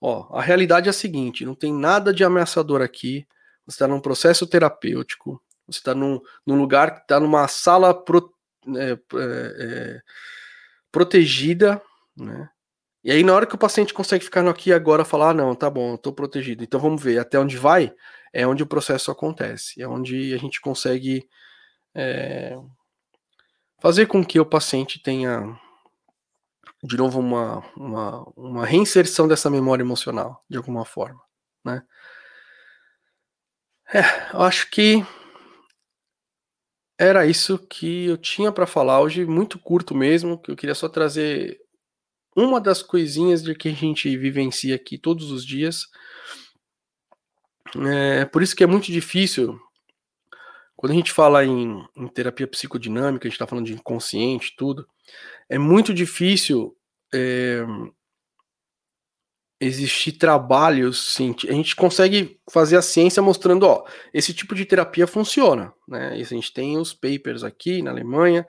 Ó, 0.00 0.36
a 0.36 0.40
realidade 0.40 0.88
é 0.88 0.90
a 0.90 0.94
seguinte: 0.94 1.44
não 1.44 1.54
tem 1.54 1.72
nada 1.72 2.12
de 2.12 2.24
ameaçador 2.24 2.82
aqui. 2.82 3.26
Você 3.66 3.74
está 3.76 3.88
num 3.88 4.00
processo 4.00 4.46
terapêutico, 4.46 5.42
você 5.66 5.78
está 5.78 5.94
num, 5.94 6.20
num, 6.46 6.56
lugar 6.56 6.94
que 6.94 7.00
está 7.02 7.20
numa 7.20 7.46
sala 7.48 7.92
pro, 7.92 8.32
é, 8.76 8.92
é, 8.92 8.96
é, 9.14 10.00
protegida, 10.90 11.82
né? 12.16 12.48
E 13.04 13.12
aí, 13.12 13.22
na 13.22 13.32
hora 13.34 13.46
que 13.46 13.54
o 13.54 13.58
paciente 13.58 13.94
consegue 13.94 14.24
ficar 14.24 14.42
no 14.42 14.50
aqui 14.50 14.70
e 14.70 14.72
agora, 14.72 15.04
falar: 15.04 15.30
ah, 15.30 15.34
não, 15.34 15.54
tá 15.54 15.68
bom, 15.68 15.98
eu 16.02 16.12
protegido. 16.12 16.64
Então 16.64 16.80
vamos 16.80 17.02
ver 17.02 17.18
até 17.18 17.38
onde 17.38 17.56
vai, 17.56 17.92
é 18.32 18.46
onde 18.46 18.62
o 18.62 18.66
processo 18.66 19.10
acontece, 19.10 19.80
é 19.80 19.88
onde 19.88 20.34
a 20.34 20.38
gente 20.38 20.60
consegue 20.60 21.28
é, 21.94 22.56
fazer 23.80 24.06
com 24.06 24.24
que 24.24 24.40
o 24.40 24.46
paciente 24.46 25.02
tenha 25.02 25.58
de 26.82 26.96
novo 26.96 27.18
uma, 27.18 27.58
uma, 27.76 28.32
uma 28.36 28.66
reinserção 28.66 29.26
dessa 29.26 29.50
memória 29.50 29.82
emocional, 29.82 30.44
de 30.48 30.56
alguma 30.56 30.84
forma, 30.84 31.20
né? 31.64 31.82
É, 33.92 34.00
eu 34.34 34.42
acho 34.42 34.70
que 34.70 35.04
era 36.98 37.24
isso 37.26 37.58
que 37.58 38.06
eu 38.06 38.18
tinha 38.18 38.52
para 38.52 38.66
falar 38.66 39.00
hoje, 39.00 39.24
muito 39.24 39.58
curto 39.58 39.94
mesmo, 39.94 40.38
que 40.38 40.50
eu 40.50 40.56
queria 40.56 40.74
só 40.74 40.88
trazer 40.88 41.58
uma 42.36 42.60
das 42.60 42.82
coisinhas 42.82 43.42
de 43.42 43.54
que 43.54 43.68
a 43.68 43.72
gente 43.72 44.16
vivencia 44.16 44.74
aqui 44.74 44.98
todos 44.98 45.30
os 45.30 45.44
dias. 45.44 45.86
É, 47.86 48.24
por 48.26 48.42
isso 48.42 48.54
que 48.54 48.62
é 48.62 48.66
muito 48.66 48.92
difícil, 48.92 49.58
quando 50.76 50.92
a 50.92 50.94
gente 50.94 51.12
fala 51.12 51.44
em, 51.44 51.84
em 51.96 52.08
terapia 52.08 52.46
psicodinâmica, 52.46 53.26
a 53.26 53.28
gente 53.28 53.34
está 53.34 53.46
falando 53.46 53.66
de 53.66 53.74
inconsciente, 53.74 54.54
tudo, 54.56 54.86
é 55.48 55.58
muito 55.58 55.94
difícil 55.94 56.76
é, 57.12 57.64
existir 59.60 60.12
trabalhos, 60.12 61.16
a 61.48 61.52
gente 61.52 61.74
consegue 61.74 62.40
fazer 62.50 62.76
a 62.76 62.82
ciência 62.82 63.22
mostrando, 63.22 63.64
ó, 63.64 63.84
esse 64.14 64.32
tipo 64.32 64.54
de 64.54 64.64
terapia 64.64 65.06
funciona, 65.06 65.72
né? 65.86 66.10
A 66.10 66.22
gente 66.22 66.52
tem 66.52 66.78
os 66.78 66.92
papers 66.94 67.42
aqui 67.42 67.82
na 67.82 67.90
Alemanha, 67.90 68.46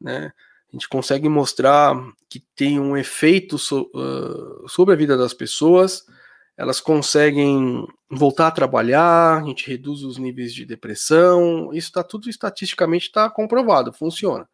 né? 0.00 0.32
A 0.68 0.72
gente 0.72 0.88
consegue 0.88 1.28
mostrar 1.28 1.94
que 2.28 2.40
tem 2.54 2.78
um 2.78 2.96
efeito 2.96 3.58
so, 3.58 3.90
uh, 3.94 4.68
sobre 4.68 4.94
a 4.94 4.96
vida 4.96 5.16
das 5.16 5.34
pessoas, 5.34 6.04
elas 6.56 6.80
conseguem 6.80 7.86
voltar 8.08 8.48
a 8.48 8.52
trabalhar, 8.52 9.40
a 9.40 9.44
gente 9.44 9.68
reduz 9.68 10.02
os 10.02 10.18
níveis 10.18 10.54
de 10.54 10.64
depressão, 10.64 11.70
isso 11.72 11.88
está 11.88 12.02
tudo 12.04 12.30
estatisticamente 12.30 13.06
está 13.06 13.28
comprovado, 13.28 13.92
funciona. 13.92 14.48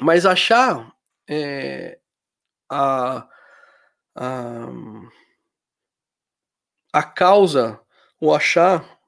Mas 0.00 0.26
achar 0.26 0.92
é, 1.28 1.98
a 2.70 3.26
a, 4.16 4.66
a 6.92 7.02
causa, 7.02 7.78
ou 8.18 8.34
achar, 8.34 8.98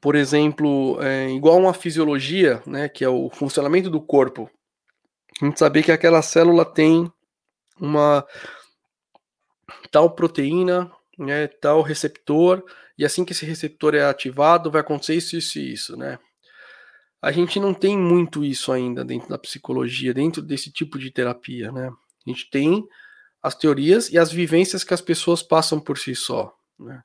por 0.00 0.16
exemplo, 0.16 1.00
é, 1.00 1.30
igual 1.30 1.56
uma 1.58 1.72
fisiologia, 1.72 2.60
né, 2.66 2.88
que 2.88 3.04
é 3.04 3.08
o 3.08 3.30
funcionamento 3.30 3.88
do 3.88 4.00
corpo, 4.00 4.50
a 5.40 5.44
gente 5.44 5.58
saber 5.58 5.84
que 5.84 5.92
aquela 5.92 6.20
célula 6.20 6.64
tem 6.64 7.10
uma 7.80 8.26
tal 9.92 10.10
proteína, 10.10 10.90
né, 11.16 11.46
tal 11.46 11.80
receptor, 11.80 12.64
e 12.98 13.04
assim 13.04 13.24
que 13.24 13.32
esse 13.32 13.46
receptor 13.46 13.94
é 13.94 14.04
ativado, 14.04 14.70
vai 14.70 14.80
acontecer 14.80 15.14
isso, 15.14 15.36
isso 15.36 15.58
e 15.60 15.72
isso, 15.72 15.96
né? 15.96 16.18
A 17.20 17.32
gente 17.32 17.58
não 17.58 17.74
tem 17.74 17.98
muito 17.98 18.44
isso 18.44 18.70
ainda 18.70 19.04
dentro 19.04 19.28
da 19.28 19.38
psicologia, 19.38 20.14
dentro 20.14 20.40
desse 20.40 20.70
tipo 20.72 20.98
de 20.98 21.10
terapia, 21.10 21.72
né? 21.72 21.90
A 22.26 22.30
gente 22.30 22.48
tem 22.50 22.86
as 23.42 23.54
teorias 23.54 24.10
e 24.10 24.18
as 24.18 24.30
vivências 24.30 24.84
que 24.84 24.94
as 24.94 25.00
pessoas 25.00 25.42
passam 25.42 25.80
por 25.80 25.98
si 25.98 26.14
só. 26.14 26.54
Né? 26.78 27.02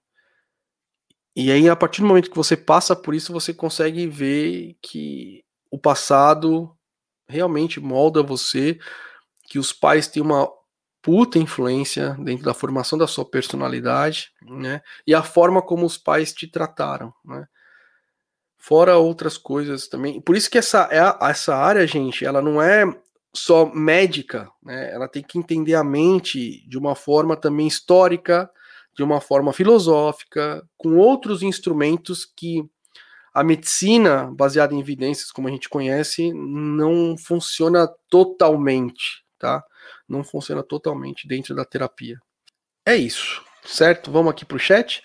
E 1.36 1.52
aí, 1.52 1.68
a 1.68 1.76
partir 1.76 2.02
do 2.02 2.08
momento 2.08 2.30
que 2.30 2.36
você 2.36 2.56
passa 2.56 2.96
por 2.96 3.16
isso, 3.16 3.34
você 3.34 3.54
consegue 3.54 4.06
ver 4.08 4.78
que 4.82 5.44
o 5.72 5.80
passado 5.80 6.76
realmente 7.28 7.80
molda 7.80 8.22
você, 8.22 8.78
que 9.48 9.58
os 9.58 9.74
pais 9.74 10.08
têm 10.08 10.22
uma 10.22 10.48
puta 11.02 11.40
influência 11.40 12.16
dentro 12.20 12.46
da 12.46 12.54
formação 12.54 12.98
da 12.98 13.08
sua 13.08 13.26
personalidade, 13.26 14.32
né? 14.42 14.82
E 15.06 15.14
a 15.14 15.24
forma 15.24 15.62
como 15.62 15.86
os 15.86 15.98
pais 15.98 16.32
te 16.34 16.48
trataram, 16.48 17.14
né? 17.26 17.48
Fora 18.66 18.98
outras 18.98 19.38
coisas 19.38 19.90
também. 19.90 20.22
Por 20.22 20.38
isso 20.38 20.50
que 20.50 20.58
essa, 20.58 20.88
é 20.90 21.30
essa 21.30 21.54
área, 21.54 21.86
gente, 21.86 22.24
ela 22.24 22.42
não 22.42 22.62
é 22.62 22.86
só 23.36 23.66
médica, 23.66 24.50
né? 24.64 24.90
ela 24.94 25.10
tem 25.10 25.22
que 25.22 25.38
entender 25.38 25.76
a 25.76 25.84
mente 25.84 26.66
de 26.66 26.78
uma 26.78 26.96
forma 26.96 27.36
também 27.36 27.68
histórica, 27.68 28.50
de 28.96 29.04
uma 29.04 29.20
forma 29.20 29.52
filosófica, 29.52 30.66
com 30.78 30.96
outros 30.96 31.44
instrumentos 31.44 32.26
que 32.26 32.64
a 33.34 33.44
medicina, 33.44 34.32
baseada 34.34 34.74
em 34.74 34.80
evidências, 34.80 35.30
como 35.30 35.50
a 35.50 35.52
gente 35.52 35.68
conhece, 35.68 36.32
não 36.34 37.18
funciona 37.18 37.86
totalmente, 38.10 39.26
tá? 39.38 39.62
Não 40.08 40.24
funciona 40.24 40.64
totalmente 40.64 41.28
dentro 41.28 41.54
da 41.54 41.66
terapia. 41.66 42.18
É 42.86 42.96
isso, 42.96 43.44
certo? 43.66 44.10
Vamos 44.10 44.32
aqui 44.32 44.46
para 44.46 44.56
o 44.56 44.60
chat. 44.60 45.04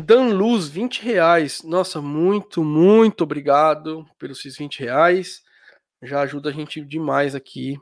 Dan 0.00 0.34
Luz, 0.34 0.68
20 0.68 1.02
reais. 1.02 1.62
Nossa, 1.62 2.00
muito, 2.00 2.64
muito 2.64 3.22
obrigado 3.22 4.06
pelos 4.18 4.38
esses 4.40 4.56
20 4.56 4.80
reais. 4.80 5.42
Já 6.02 6.22
ajuda 6.22 6.48
a 6.48 6.52
gente 6.52 6.80
demais 6.80 7.34
aqui 7.34 7.78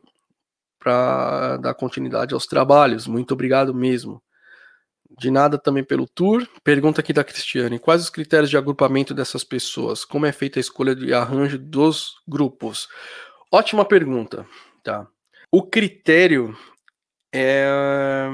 para 0.79 1.57
dar 1.59 1.75
continuidade 1.75 2.35
aos 2.35 2.47
trabalhos. 2.47 3.07
Muito 3.07 3.33
obrigado 3.33 3.75
mesmo. 3.75 4.23
De 5.19 5.31
nada 5.31 5.59
também 5.59 5.83
pelo 5.83 6.07
tour. 6.07 6.47
Pergunta 6.63 7.01
aqui 7.01 7.13
da 7.13 7.25
Cristiane: 7.25 7.79
quais 7.79 8.03
os 8.03 8.11
critérios 8.11 8.51
de 8.51 8.57
agrupamento 8.57 9.15
dessas 9.15 9.43
pessoas? 9.43 10.05
Como 10.05 10.27
é 10.27 10.33
feita 10.33 10.59
a 10.59 10.61
escolha 10.61 10.95
de 10.95 11.13
arranjo 11.15 11.59
dos 11.59 12.15
grupos? 12.27 12.89
Ótima 13.51 13.85
pergunta, 13.85 14.47
tá? 14.83 15.07
O 15.51 15.63
critério 15.63 16.57
é 17.33 18.29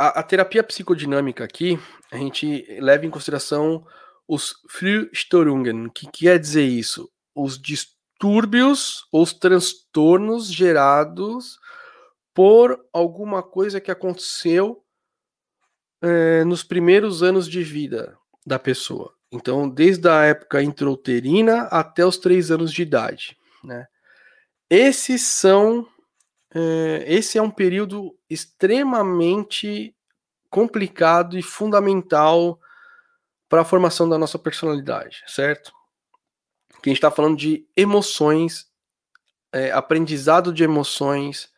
a, 0.00 0.20
a, 0.20 0.22
terapia 0.22 0.64
psicodinâmica 0.64 1.44
aqui, 1.44 1.78
a 2.10 2.16
gente 2.16 2.64
leva 2.80 3.04
em 3.04 3.10
consideração 3.10 3.86
os 4.26 4.54
Frühstörungen. 4.70 5.90
que 5.90 6.10
quer 6.10 6.38
dizer 6.38 6.64
isso? 6.64 7.10
Os 7.34 7.60
distúrbios, 7.60 9.06
os 9.12 9.34
transtornos 9.34 10.50
gerados 10.50 11.58
por 12.34 12.82
alguma 12.94 13.42
coisa 13.42 13.78
que 13.78 13.90
aconteceu 13.90 14.82
é, 16.00 16.44
nos 16.44 16.64
primeiros 16.64 17.22
anos 17.22 17.46
de 17.46 17.62
vida 17.62 18.16
da 18.46 18.58
pessoa. 18.58 19.12
Então, 19.30 19.68
desde 19.68 20.08
a 20.08 20.24
época 20.24 20.62
intrauterina 20.62 21.64
até 21.64 22.06
os 22.06 22.16
três 22.16 22.50
anos 22.50 22.72
de 22.72 22.80
idade, 22.80 23.36
né? 23.62 23.86
Esses 24.70 25.22
são 25.22 25.84
é, 25.84 25.89
esse 27.06 27.38
é 27.38 27.42
um 27.42 27.50
período 27.50 28.16
extremamente 28.28 29.94
complicado 30.50 31.38
e 31.38 31.42
fundamental 31.42 32.58
para 33.48 33.62
a 33.62 33.64
formação 33.64 34.08
da 34.08 34.18
nossa 34.18 34.38
personalidade, 34.38 35.22
certo? 35.26 35.72
Que 36.82 36.88
a 36.88 36.90
gente 36.90 36.98
está 36.98 37.10
falando 37.10 37.36
de 37.36 37.66
emoções, 37.76 38.66
é, 39.52 39.70
aprendizado 39.72 40.52
de 40.52 40.62
emoções, 40.62 41.50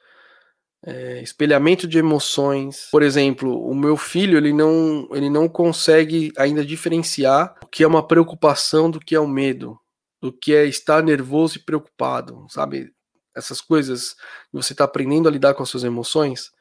é, 0.84 1.22
espelhamento 1.22 1.86
de 1.86 1.98
emoções. 1.98 2.88
Por 2.90 3.02
exemplo, 3.02 3.64
o 3.66 3.74
meu 3.74 3.96
filho 3.96 4.36
ele 4.36 4.52
não, 4.52 5.08
ele 5.12 5.30
não 5.30 5.48
consegue 5.48 6.32
ainda 6.36 6.64
diferenciar 6.64 7.54
o 7.62 7.66
que 7.66 7.84
é 7.84 7.86
uma 7.86 8.06
preocupação 8.06 8.90
do 8.90 8.98
que 8.98 9.14
é 9.14 9.20
o 9.20 9.24
um 9.24 9.28
medo, 9.28 9.78
do 10.20 10.32
que 10.32 10.54
é 10.54 10.64
estar 10.64 11.02
nervoso 11.02 11.58
e 11.58 11.62
preocupado, 11.62 12.46
sabe? 12.48 12.92
Essas 13.34 13.60
coisas, 13.60 14.16
você 14.52 14.72
está 14.72 14.84
aprendendo 14.84 15.28
a 15.28 15.30
lidar 15.30 15.54
com 15.54 15.62
as 15.62 15.68
suas 15.68 15.84
emoções, 15.84 16.52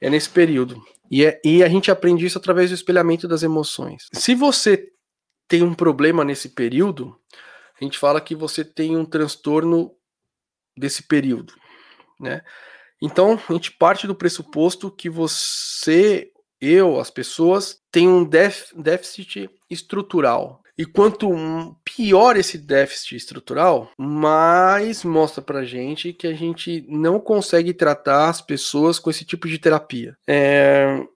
é 0.00 0.08
nesse 0.08 0.30
período. 0.30 0.82
E, 1.10 1.24
é, 1.24 1.40
e 1.44 1.62
a 1.62 1.68
gente 1.68 1.90
aprende 1.90 2.24
isso 2.24 2.38
através 2.38 2.70
do 2.70 2.74
espelhamento 2.74 3.26
das 3.26 3.42
emoções. 3.42 4.08
Se 4.12 4.34
você 4.34 4.92
tem 5.48 5.62
um 5.62 5.74
problema 5.74 6.24
nesse 6.24 6.50
período, 6.50 7.18
a 7.80 7.84
gente 7.84 7.98
fala 7.98 8.20
que 8.20 8.34
você 8.34 8.64
tem 8.64 8.96
um 8.96 9.04
transtorno 9.04 9.94
desse 10.76 11.02
período, 11.02 11.54
né? 12.18 12.42
Então, 13.02 13.40
a 13.48 13.52
gente 13.52 13.72
parte 13.72 14.06
do 14.06 14.14
pressuposto 14.14 14.90
que 14.90 15.08
você, 15.08 16.30
eu, 16.60 17.00
as 17.00 17.10
pessoas, 17.10 17.80
têm 17.90 18.06
um 18.06 18.24
déficit 18.24 19.50
estrutural. 19.70 20.62
E 20.80 20.86
quanto 20.86 21.76
pior 21.84 22.38
esse 22.38 22.56
déficit 22.56 23.14
estrutural, 23.14 23.92
mais 23.98 25.04
mostra 25.04 25.42
pra 25.42 25.62
gente 25.62 26.10
que 26.10 26.26
a 26.26 26.32
gente 26.32 26.86
não 26.88 27.20
consegue 27.20 27.74
tratar 27.74 28.30
as 28.30 28.40
pessoas 28.40 28.98
com 28.98 29.10
esse 29.10 29.22
tipo 29.22 29.46
de 29.46 29.58
terapia. 29.58 30.16
É... 30.26 31.06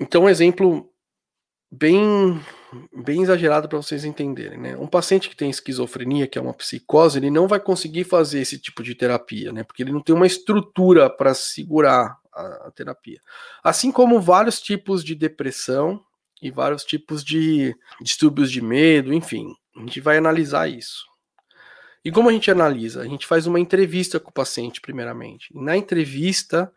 Então, 0.00 0.22
um 0.22 0.30
exemplo 0.30 0.90
bem 1.70 2.40
bem 3.04 3.20
exagerado 3.20 3.68
para 3.68 3.76
vocês 3.76 4.02
entenderem, 4.02 4.58
né? 4.58 4.78
Um 4.78 4.86
paciente 4.86 5.28
que 5.28 5.36
tem 5.36 5.50
esquizofrenia, 5.50 6.26
que 6.26 6.38
é 6.38 6.40
uma 6.40 6.54
psicose, 6.54 7.18
ele 7.18 7.30
não 7.30 7.46
vai 7.46 7.60
conseguir 7.60 8.04
fazer 8.04 8.40
esse 8.40 8.58
tipo 8.58 8.82
de 8.82 8.94
terapia, 8.94 9.52
né? 9.52 9.62
Porque 9.62 9.82
ele 9.82 9.92
não 9.92 10.00
tem 10.00 10.14
uma 10.14 10.26
estrutura 10.26 11.10
para 11.10 11.34
segurar 11.34 12.16
a, 12.32 12.68
a 12.68 12.70
terapia. 12.70 13.20
Assim 13.62 13.92
como 13.92 14.18
vários 14.22 14.58
tipos 14.58 15.04
de 15.04 15.14
depressão 15.14 16.02
e 16.42 16.50
vários 16.50 16.84
tipos 16.84 17.24
de 17.24 17.74
distúrbios 18.00 18.50
de 18.50 18.60
medo, 18.60 19.14
enfim, 19.14 19.54
a 19.76 19.80
gente 19.80 20.00
vai 20.00 20.18
analisar 20.18 20.68
isso. 20.68 21.06
E 22.04 22.10
como 22.10 22.28
a 22.28 22.32
gente 22.32 22.50
analisa? 22.50 23.00
A 23.00 23.06
gente 23.06 23.26
faz 23.26 23.46
uma 23.46 23.60
entrevista 23.60 24.18
com 24.18 24.30
o 24.30 24.34
paciente, 24.34 24.80
primeiramente. 24.80 25.48
Na 25.54 25.76
entrevista, 25.76 26.72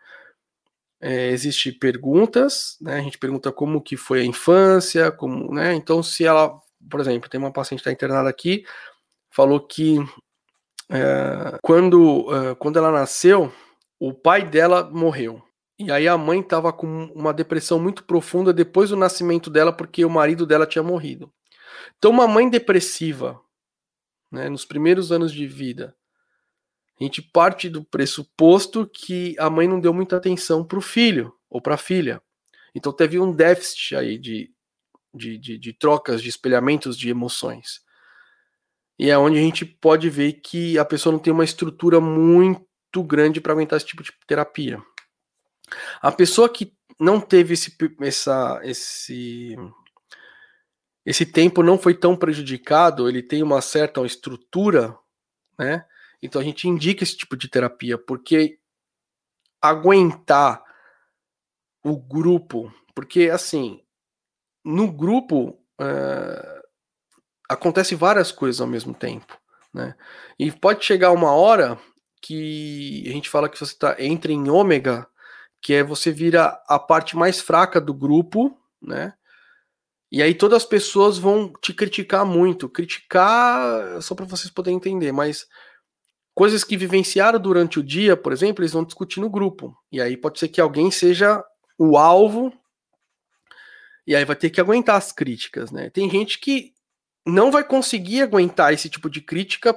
é, 1.01 1.29
existe 1.31 1.71
perguntas, 1.71 2.77
né? 2.79 2.99
A 2.99 3.01
gente 3.01 3.17
pergunta 3.17 3.51
como 3.51 3.81
que 3.81 3.97
foi 3.97 4.21
a 4.21 4.25
infância, 4.25 5.11
como, 5.11 5.51
né? 5.53 5.73
Então, 5.73 6.03
se 6.03 6.23
ela, 6.25 6.59
por 6.89 6.99
exemplo, 6.99 7.27
tem 7.27 7.39
uma 7.39 7.51
paciente 7.51 7.79
que 7.79 7.89
está 7.89 7.91
internada 7.91 8.29
aqui, 8.29 8.63
falou 9.31 9.59
que 9.59 9.97
é, 10.89 11.57
quando, 11.61 12.27
é, 12.33 12.55
quando 12.55 12.77
ela 12.77 12.91
nasceu, 12.91 13.51
o 13.99 14.13
pai 14.13 14.47
dela 14.47 14.89
morreu. 14.91 15.44
E 15.77 15.91
aí 15.91 16.07
a 16.07 16.17
mãe 16.17 16.39
estava 16.39 16.71
com 16.71 17.05
uma 17.13 17.33
depressão 17.33 17.79
muito 17.79 18.03
profunda 18.03 18.53
depois 18.53 18.89
do 18.89 18.95
nascimento 18.95 19.49
dela, 19.49 19.73
porque 19.73 20.05
o 20.05 20.09
marido 20.09 20.45
dela 20.45 20.65
tinha 20.65 20.83
morrido. 20.83 21.31
Então, 21.97 22.11
uma 22.11 22.27
mãe 22.27 22.49
depressiva, 22.49 23.39
né, 24.31 24.49
nos 24.49 24.65
primeiros 24.65 25.11
anos 25.11 25.33
de 25.33 25.45
vida, 25.45 25.95
a 26.99 27.03
gente 27.03 27.21
parte 27.21 27.69
do 27.69 27.83
pressuposto 27.83 28.87
que 28.87 29.35
a 29.37 29.49
mãe 29.49 29.67
não 29.67 29.79
deu 29.79 29.93
muita 29.93 30.15
atenção 30.15 30.63
para 30.63 30.77
o 30.77 30.81
filho 30.81 31.33
ou 31.49 31.61
para 31.61 31.75
a 31.75 31.77
filha. 31.77 32.21
Então 32.73 32.91
teve 32.91 33.19
um 33.19 33.31
déficit 33.31 33.95
aí 33.95 34.17
de, 34.17 34.51
de, 35.13 35.37
de, 35.37 35.57
de, 35.57 35.73
trocas, 35.73 36.21
de 36.21 36.29
espelhamentos 36.29 36.97
de 36.97 37.09
emoções. 37.09 37.81
E 38.97 39.09
é 39.09 39.17
onde 39.17 39.37
a 39.37 39.41
gente 39.41 39.65
pode 39.65 40.09
ver 40.09 40.33
que 40.33 40.77
a 40.77 40.85
pessoa 40.85 41.11
não 41.11 41.19
tem 41.19 41.33
uma 41.33 41.43
estrutura 41.43 41.99
muito 41.99 43.03
grande 43.03 43.41
para 43.41 43.51
aguentar 43.51 43.77
esse 43.77 43.85
tipo 43.85 44.01
de 44.01 44.11
terapia. 44.25 44.81
A 46.01 46.11
pessoa 46.11 46.49
que 46.49 46.73
não 46.99 47.19
teve 47.19 47.53
esse, 47.53 47.75
essa, 48.01 48.59
esse, 48.63 49.55
esse 51.05 51.25
tempo 51.25 51.61
não 51.61 51.77
foi 51.77 51.93
tão 51.93 52.15
prejudicado, 52.15 53.09
ele 53.09 53.21
tem 53.21 53.43
uma 53.43 53.61
certa 53.61 54.01
estrutura, 54.05 54.97
né? 55.57 55.85
Então 56.21 56.41
a 56.41 56.43
gente 56.43 56.67
indica 56.67 57.03
esse 57.03 57.17
tipo 57.17 57.35
de 57.35 57.47
terapia, 57.47 57.97
porque 57.97 58.59
aguentar 59.61 60.63
o 61.83 61.97
grupo, 61.97 62.73
porque 62.95 63.29
assim, 63.29 63.83
no 64.63 64.91
grupo 64.91 65.59
é, 65.79 66.61
acontece 67.49 67.93
várias 67.93 68.31
coisas 68.31 68.61
ao 68.61 68.67
mesmo 68.67 68.93
tempo, 68.93 69.37
né? 69.73 69.95
E 70.39 70.51
pode 70.51 70.83
chegar 70.83 71.11
uma 71.11 71.31
hora 71.31 71.79
que 72.21 73.03
a 73.07 73.11
gente 73.11 73.29
fala 73.29 73.47
que 73.47 73.59
você 73.59 73.77
tá, 73.77 73.95
entra 73.99 74.31
em 74.31 74.49
ômega, 74.49 75.07
que 75.65 75.73
é 75.73 75.83
você 75.83 76.11
vira 76.11 76.61
a 76.67 76.77
parte 76.77 77.17
mais 77.17 77.41
fraca 77.41 77.81
do 77.81 77.91
grupo, 77.91 78.55
né? 78.79 79.15
E 80.11 80.21
aí 80.21 80.35
todas 80.35 80.57
as 80.57 80.69
pessoas 80.69 81.17
vão 81.17 81.51
te 81.59 81.73
criticar 81.73 82.23
muito. 82.23 82.69
Criticar, 82.69 83.99
só 83.99 84.13
para 84.13 84.27
vocês 84.27 84.53
poderem 84.53 84.77
entender, 84.77 85.11
mas 85.11 85.47
coisas 86.35 86.63
que 86.63 86.77
vivenciaram 86.77 87.39
durante 87.39 87.79
o 87.79 87.83
dia, 87.83 88.15
por 88.15 88.31
exemplo, 88.31 88.61
eles 88.61 88.73
vão 88.73 88.83
discutir 88.83 89.19
no 89.19 89.27
grupo. 89.27 89.75
E 89.91 89.99
aí 89.99 90.15
pode 90.15 90.37
ser 90.37 90.49
que 90.49 90.61
alguém 90.61 90.91
seja 90.91 91.43
o 91.79 91.97
alvo 91.97 92.53
e 94.05 94.15
aí 94.15 94.23
vai 94.23 94.35
ter 94.35 94.51
que 94.51 94.61
aguentar 94.61 94.97
as 94.97 95.11
críticas, 95.11 95.71
né? 95.71 95.89
Tem 95.89 96.07
gente 96.07 96.39
que 96.39 96.75
não 97.25 97.49
vai 97.49 97.63
conseguir 97.63 98.21
aguentar 98.21 98.71
esse 98.71 98.87
tipo 98.87 99.09
de 99.09 99.19
crítica 99.19 99.75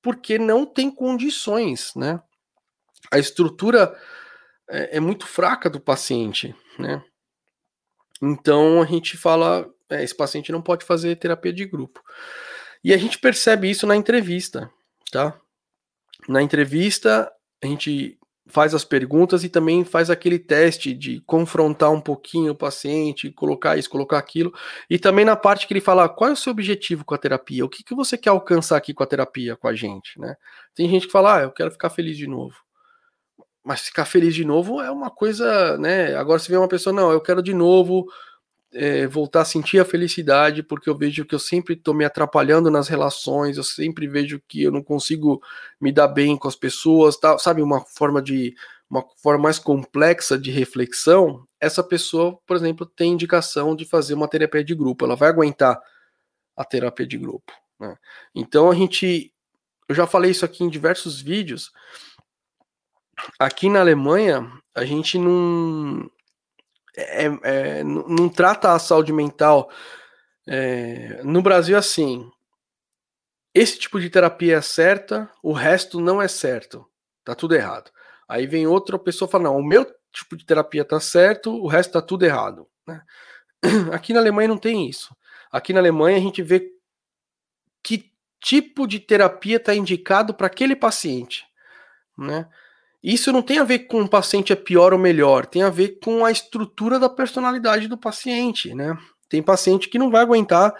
porque 0.00 0.38
não 0.38 0.64
tem 0.64 0.88
condições, 0.88 1.90
né? 1.96 2.22
A 3.10 3.18
estrutura 3.18 3.92
é, 4.68 4.96
é 4.96 5.00
muito 5.00 5.26
fraca 5.26 5.68
do 5.70 5.80
paciente, 5.80 6.54
né? 6.78 7.02
Então 8.22 8.82
a 8.82 8.86
gente 8.86 9.16
fala, 9.16 9.68
é, 9.90 10.02
esse 10.02 10.14
paciente 10.14 10.52
não 10.52 10.62
pode 10.62 10.84
fazer 10.84 11.16
terapia 11.16 11.52
de 11.52 11.66
grupo. 11.66 12.00
E 12.82 12.94
a 12.94 12.96
gente 12.96 13.18
percebe 13.18 13.70
isso 13.70 13.86
na 13.86 13.96
entrevista, 13.96 14.70
tá? 15.10 15.38
Na 16.28 16.42
entrevista 16.42 17.30
a 17.62 17.66
gente 17.66 18.18
faz 18.48 18.74
as 18.74 18.84
perguntas 18.84 19.42
e 19.42 19.48
também 19.48 19.84
faz 19.84 20.08
aquele 20.08 20.38
teste 20.38 20.94
de 20.94 21.20
confrontar 21.22 21.90
um 21.90 22.00
pouquinho 22.00 22.52
o 22.52 22.56
paciente, 22.56 23.30
colocar 23.32 23.76
isso, 23.76 23.90
colocar 23.90 24.18
aquilo. 24.18 24.52
E 24.88 24.98
também 24.98 25.24
na 25.24 25.34
parte 25.34 25.66
que 25.66 25.72
ele 25.72 25.80
fala, 25.80 26.08
qual 26.08 26.30
é 26.30 26.32
o 26.32 26.36
seu 26.36 26.52
objetivo 26.52 27.04
com 27.04 27.14
a 27.14 27.18
terapia? 27.18 27.64
O 27.64 27.68
que, 27.68 27.82
que 27.82 27.94
você 27.94 28.16
quer 28.16 28.30
alcançar 28.30 28.76
aqui 28.76 28.94
com 28.94 29.02
a 29.02 29.06
terapia, 29.06 29.56
com 29.56 29.66
a 29.66 29.74
gente, 29.74 30.18
né? 30.20 30.36
Tem 30.74 30.88
gente 30.88 31.06
que 31.06 31.12
fala, 31.12 31.38
ah, 31.38 31.42
eu 31.42 31.50
quero 31.50 31.72
ficar 31.72 31.90
feliz 31.90 32.16
de 32.16 32.26
novo. 32.26 32.65
Mas 33.66 33.80
ficar 33.80 34.04
feliz 34.04 34.32
de 34.32 34.44
novo 34.44 34.80
é 34.80 34.92
uma 34.92 35.10
coisa, 35.10 35.76
né? 35.76 36.14
Agora 36.14 36.38
se 36.38 36.48
vê 36.48 36.56
uma 36.56 36.68
pessoa, 36.68 36.94
não, 36.94 37.10
eu 37.10 37.20
quero 37.20 37.42
de 37.42 37.52
novo 37.52 38.06
é, 38.72 39.08
voltar 39.08 39.40
a 39.40 39.44
sentir 39.44 39.80
a 39.80 39.84
felicidade, 39.84 40.62
porque 40.62 40.88
eu 40.88 40.96
vejo 40.96 41.24
que 41.24 41.34
eu 41.34 41.38
sempre 41.40 41.74
estou 41.74 41.92
me 41.92 42.04
atrapalhando 42.04 42.70
nas 42.70 42.86
relações, 42.86 43.56
eu 43.56 43.64
sempre 43.64 44.06
vejo 44.06 44.40
que 44.46 44.62
eu 44.62 44.70
não 44.70 44.84
consigo 44.84 45.42
me 45.80 45.90
dar 45.90 46.06
bem 46.06 46.36
com 46.36 46.46
as 46.46 46.54
pessoas, 46.54 47.16
tá? 47.16 47.36
sabe, 47.38 47.60
uma 47.60 47.80
forma 47.80 48.22
de 48.22 48.54
uma 48.88 49.04
forma 49.16 49.42
mais 49.42 49.58
complexa 49.58 50.38
de 50.38 50.52
reflexão, 50.52 51.44
essa 51.58 51.82
pessoa, 51.82 52.38
por 52.46 52.56
exemplo, 52.56 52.86
tem 52.86 53.14
indicação 53.14 53.74
de 53.74 53.84
fazer 53.84 54.14
uma 54.14 54.28
terapia 54.28 54.62
de 54.62 54.76
grupo, 54.76 55.04
ela 55.04 55.16
vai 55.16 55.28
aguentar 55.28 55.76
a 56.56 56.64
terapia 56.64 57.04
de 57.04 57.18
grupo. 57.18 57.52
Né? 57.80 57.96
Então 58.32 58.70
a 58.70 58.74
gente, 58.76 59.32
eu 59.88 59.94
já 59.96 60.06
falei 60.06 60.30
isso 60.30 60.44
aqui 60.44 60.62
em 60.62 60.70
diversos 60.70 61.20
vídeos. 61.20 61.72
Aqui 63.38 63.68
na 63.68 63.80
Alemanha, 63.80 64.50
a 64.74 64.84
gente 64.84 65.18
não 65.18 66.10
é, 66.96 67.24
é, 67.42 67.84
não 67.84 68.28
trata 68.28 68.72
a 68.72 68.78
saúde 68.78 69.12
mental. 69.12 69.70
É, 70.46 71.22
no 71.22 71.42
Brasil, 71.42 71.76
assim, 71.76 72.30
esse 73.54 73.78
tipo 73.78 74.00
de 74.00 74.08
terapia 74.08 74.56
é 74.56 74.60
certa, 74.60 75.30
o 75.42 75.52
resto 75.52 76.00
não 76.00 76.20
é 76.20 76.28
certo. 76.28 76.86
Tá 77.24 77.34
tudo 77.34 77.54
errado. 77.54 77.90
Aí 78.28 78.46
vem 78.46 78.66
outra 78.66 78.98
pessoa 78.98 79.28
e 79.28 79.32
fala: 79.32 79.44
não, 79.44 79.56
o 79.56 79.64
meu 79.64 79.86
tipo 80.12 80.36
de 80.36 80.44
terapia 80.44 80.84
tá 80.84 80.98
certo, 81.00 81.50
o 81.54 81.66
resto 81.66 81.92
tá 81.92 82.02
tudo 82.02 82.24
errado. 82.24 82.66
Né? 82.86 83.02
Aqui 83.92 84.12
na 84.12 84.20
Alemanha 84.20 84.48
não 84.48 84.58
tem 84.58 84.88
isso. 84.88 85.14
Aqui 85.50 85.72
na 85.72 85.80
Alemanha 85.80 86.16
a 86.16 86.20
gente 86.20 86.42
vê 86.42 86.70
que 87.82 88.12
tipo 88.40 88.86
de 88.86 89.00
terapia 89.00 89.56
está 89.56 89.74
indicado 89.74 90.34
para 90.34 90.46
aquele 90.46 90.76
paciente. 90.76 91.44
Né? 92.16 92.48
Isso 93.06 93.30
não 93.30 93.40
tem 93.40 93.60
a 93.60 93.64
ver 93.64 93.86
com 93.86 94.02
o 94.02 94.08
paciente 94.08 94.52
é 94.52 94.56
pior 94.56 94.92
ou 94.92 94.98
melhor, 94.98 95.46
tem 95.46 95.62
a 95.62 95.70
ver 95.70 96.00
com 96.02 96.24
a 96.24 96.32
estrutura 96.32 96.98
da 96.98 97.08
personalidade 97.08 97.86
do 97.86 97.96
paciente, 97.96 98.74
né? 98.74 98.98
Tem 99.28 99.40
paciente 99.40 99.88
que 99.88 99.96
não 99.96 100.10
vai 100.10 100.22
aguentar 100.22 100.74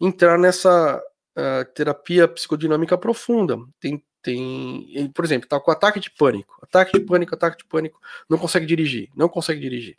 entrar 0.00 0.38
nessa 0.38 1.02
uh, 1.36 1.64
terapia 1.74 2.28
psicodinâmica 2.28 2.96
profunda. 2.96 3.58
Tem, 3.80 4.00
tem, 4.22 5.10
por 5.12 5.24
exemplo, 5.24 5.48
tá 5.48 5.58
com 5.58 5.72
ataque 5.72 5.98
de 5.98 6.12
pânico, 6.12 6.56
ataque 6.62 6.96
de 6.96 7.04
pânico, 7.04 7.34
ataque 7.34 7.58
de 7.58 7.64
pânico, 7.64 8.00
não 8.30 8.38
consegue 8.38 8.66
dirigir, 8.66 9.10
não 9.16 9.28
consegue 9.28 9.60
dirigir. 9.60 9.98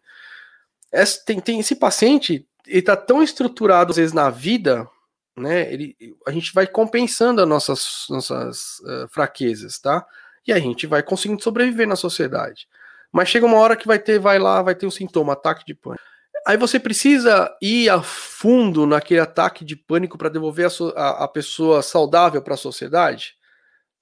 Esse, 0.94 1.26
tem, 1.26 1.42
tem 1.42 1.60
esse 1.60 1.76
paciente, 1.76 2.48
ele 2.66 2.84
tá 2.84 2.96
tão 2.96 3.22
estruturado 3.22 3.92
às 3.92 3.98
vezes 3.98 4.14
na 4.14 4.30
vida, 4.30 4.90
né? 5.36 5.74
Ele, 5.74 5.94
a 6.26 6.32
gente 6.32 6.54
vai 6.54 6.68
compensando 6.68 7.42
as 7.42 7.48
nossas, 7.50 8.06
nossas 8.10 8.80
uh, 8.80 9.10
fraquezas, 9.10 9.78
tá? 9.78 10.06
E 10.48 10.54
a 10.54 10.60
gente 10.60 10.86
vai 10.86 11.02
conseguindo 11.02 11.42
sobreviver 11.42 11.88
na 11.88 11.96
sociedade. 11.96 12.68
Mas 13.12 13.30
chega 13.30 13.46
uma 13.46 13.58
hora 13.58 13.76
que 13.76 13.88
vai 13.88 13.98
ter, 13.98 14.20
vai 14.20 14.38
lá, 14.38 14.62
vai 14.62 14.76
ter 14.76 14.86
um 14.86 14.92
sintoma, 14.92 15.34
ataque 15.34 15.66
de 15.66 15.74
pânico. 15.74 16.04
Aí 16.46 16.58
você 16.58 16.80
precisa 16.80 17.56
ir 17.62 17.90
a 17.90 18.04
fundo 18.04 18.86
naquele 18.86 19.20
ataque 19.20 19.66
de 19.66 19.76
pânico 19.76 20.18
para 20.18 20.30
devolver 20.30 20.68
a, 20.68 20.70
so, 20.70 20.94
a, 20.96 21.24
a, 21.24 21.28
pessoa 21.28 21.82
saudável 21.82 22.42
para 22.42 22.54
a 22.54 22.58
sociedade? 22.58 23.36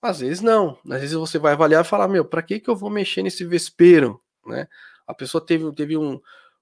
Às 0.02 0.20
vezes 0.20 0.42
não. 0.42 0.78
Às 0.90 1.00
vezes 1.00 1.14
você 1.14 1.40
vai 1.40 1.54
avaliar 1.54 1.86
e 1.86 1.88
falar, 1.88 2.10
meu, 2.10 2.26
para 2.26 2.42
que, 2.42 2.60
que 2.60 2.70
eu 2.70 2.76
vou 2.76 2.90
mexer 2.90 3.24
nesse 3.24 3.46
vespeiro? 3.46 4.22
Né? 4.46 4.68
A 5.08 5.14
pessoa 5.14 5.46
teve, 5.46 5.72
teve 5.74 5.96
um, 5.96 6.20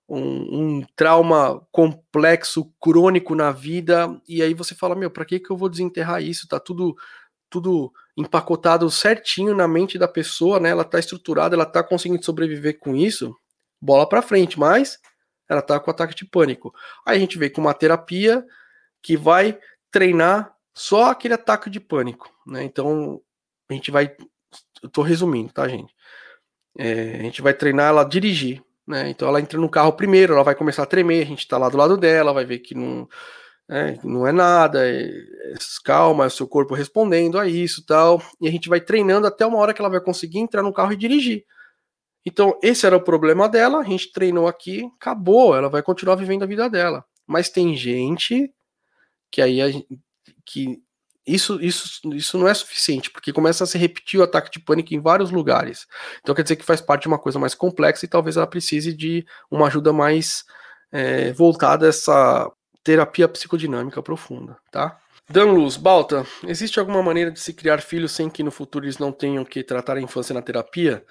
um, 0.08 0.20
um, 0.20 0.86
trauma 0.96 1.66
complexo, 1.72 2.72
crônico 2.80 3.34
na 3.34 3.52
vida, 3.52 4.22
e 4.28 4.44
aí 4.44 4.54
você 4.54 4.76
fala, 4.76 4.94
meu, 4.94 5.10
para 5.10 5.26
que, 5.26 5.40
que 5.40 5.50
eu 5.50 5.58
vou 5.58 5.70
desenterrar 5.70 6.22
isso? 6.22 6.48
Tá 6.48 6.60
tudo 6.60 6.96
tudo 7.52 7.92
empacotado 8.18 8.90
certinho 8.90 9.56
na 9.56 9.68
mente 9.68 9.98
da 9.98 10.08
pessoa, 10.08 10.60
né? 10.60 10.70
Ela 10.70 10.84
tá 10.84 11.00
estruturada, 11.00 11.56
ela 11.56 11.66
tá 11.66 11.84
conseguindo 11.84 12.24
sobreviver 12.24 12.80
com 12.80 12.96
isso, 12.96 13.36
bola 13.82 14.08
para 14.08 14.22
frente, 14.22 14.60
mas 14.60 15.00
ela 15.50 15.62
tá 15.62 15.80
com 15.80 15.92
ataque 15.92 16.16
de 16.16 16.26
pânico. 16.26 16.74
Aí 17.06 17.18
a 17.18 17.20
gente 17.20 17.38
vê 17.38 17.50
com 17.50 17.62
uma 17.62 17.74
terapia 17.74 18.46
que 19.02 19.18
vai 19.18 19.58
treinar 19.92 20.54
só 20.74 21.12
aquele 21.12 21.34
ataque 21.34 21.70
de 21.70 21.80
pânico, 21.80 22.30
né? 22.46 22.64
Então 22.64 23.22
a 23.70 23.74
gente 23.74 23.92
vai, 23.92 24.16
eu 24.82 24.90
tô 24.90 25.02
resumindo, 25.02 25.52
tá, 25.52 25.68
gente? 25.68 25.94
É, 26.78 27.18
a 27.20 27.24
gente 27.24 27.42
vai 27.42 27.54
treinar 27.54 27.90
ela 27.90 28.02
a 28.02 28.08
dirigir, 28.08 28.64
né? 28.88 29.10
Então 29.10 29.28
ela 29.28 29.42
entra 29.42 29.60
no 29.60 29.70
carro 29.70 29.94
primeiro, 29.94 30.34
ela 30.34 30.44
vai 30.44 30.56
começar 30.56 30.84
a 30.84 30.88
tremer, 30.88 31.24
a 31.24 31.26
gente 31.26 31.48
tá 31.48 31.58
lá 31.58 31.70
do 31.70 31.78
lado 31.78 31.98
dela, 31.98 32.34
vai 32.34 32.46
ver 32.46 32.60
que 32.60 32.74
não 32.74 33.08
é, 33.72 33.98
não 34.04 34.28
é 34.28 34.34
nada, 34.34 34.86
é, 34.86 35.06
é, 35.06 35.54
calma, 35.86 36.26
é 36.26 36.28
o 36.28 36.30
seu 36.30 36.46
corpo 36.46 36.74
respondendo 36.74 37.40
a 37.40 37.48
isso 37.48 37.86
tal, 37.86 38.22
e 38.42 38.48
a 38.48 38.52
gente 38.52 38.68
vai 38.68 38.82
treinando 38.82 39.26
até 39.26 39.46
uma 39.46 39.58
hora 39.58 39.74
que 39.74 39.82
ela 39.82 39.90
vai 39.90 40.02
conseguir 40.02 40.40
entrar 40.40 40.62
no 40.62 40.74
carro 40.74 40.92
e 40.92 40.98
dirigir. 40.98 41.46
Então, 42.26 42.60
esse 42.62 42.86
era 42.86 42.98
o 42.98 43.02
problema 43.02 43.48
dela, 43.48 43.80
a 43.80 43.84
gente 43.84 44.12
treinou 44.12 44.46
aqui, 44.46 44.84
acabou, 45.00 45.56
ela 45.56 45.70
vai 45.70 45.82
continuar 45.82 46.16
vivendo 46.16 46.44
a 46.44 46.48
vida 46.48 46.70
dela. 46.70 47.06
Mas 47.26 47.50
tem 47.50 47.74
gente 47.74 48.54
que 49.32 49.42
aí 49.42 49.62
a, 49.62 49.68
que 50.46 50.78
isso, 51.26 51.62
isso, 51.62 52.02
isso 52.14 52.38
não 52.38 52.50
é 52.50 52.54
suficiente, 52.54 53.10
porque 53.10 53.32
começa 53.32 53.64
a 53.64 53.68
se 53.68 53.78
repetir 53.78 54.20
o 54.20 54.24
ataque 54.24 54.52
de 54.52 54.60
pânico 54.60 54.94
em 54.94 55.00
vários 55.00 55.32
lugares. 55.32 55.88
Então 56.20 56.36
quer 56.36 56.44
dizer 56.44 56.58
que 56.58 56.66
faz 56.66 56.82
parte 56.82 57.04
de 57.04 57.08
uma 57.08 57.20
coisa 57.20 57.40
mais 57.40 57.56
complexa 57.56 58.06
e 58.06 58.10
talvez 58.10 58.36
ela 58.36 58.48
precise 58.48 58.94
de 58.94 59.26
uma 59.50 59.68
ajuda 59.68 59.94
mais 59.94 60.44
é, 60.92 61.32
voltada 61.32 61.86
a 61.86 61.90
essa 61.90 62.52
terapia 62.84 63.28
psicodinâmica 63.28 64.02
profunda, 64.02 64.58
tá? 64.72 65.00
Dan 65.30 65.52
Luz, 65.52 65.78
Balta, 65.78 66.26
existe 66.44 66.80
alguma 66.80 67.02
maneira 67.02 67.32
de 67.32 67.40
se 67.40 67.54
criar 67.54 67.82
filhos 67.82 68.12
sem 68.12 68.30
que 68.30 68.44
no 68.44 68.52
futuro 68.52 68.86
eles 68.86 68.98
não 68.98 69.12
tenham 69.12 69.46
que 69.46 69.64
tratar 69.64 69.98
a 69.98 70.02
infância 70.02 70.34
na 70.34 70.42
terapia? 70.42 71.06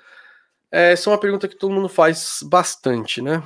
É, 0.70 0.92
essa 0.92 1.08
é 1.08 1.12
uma 1.12 1.20
pergunta 1.20 1.48
que 1.48 1.56
todo 1.56 1.72
mundo 1.72 1.88
faz 1.88 2.40
bastante, 2.42 3.22
né? 3.22 3.42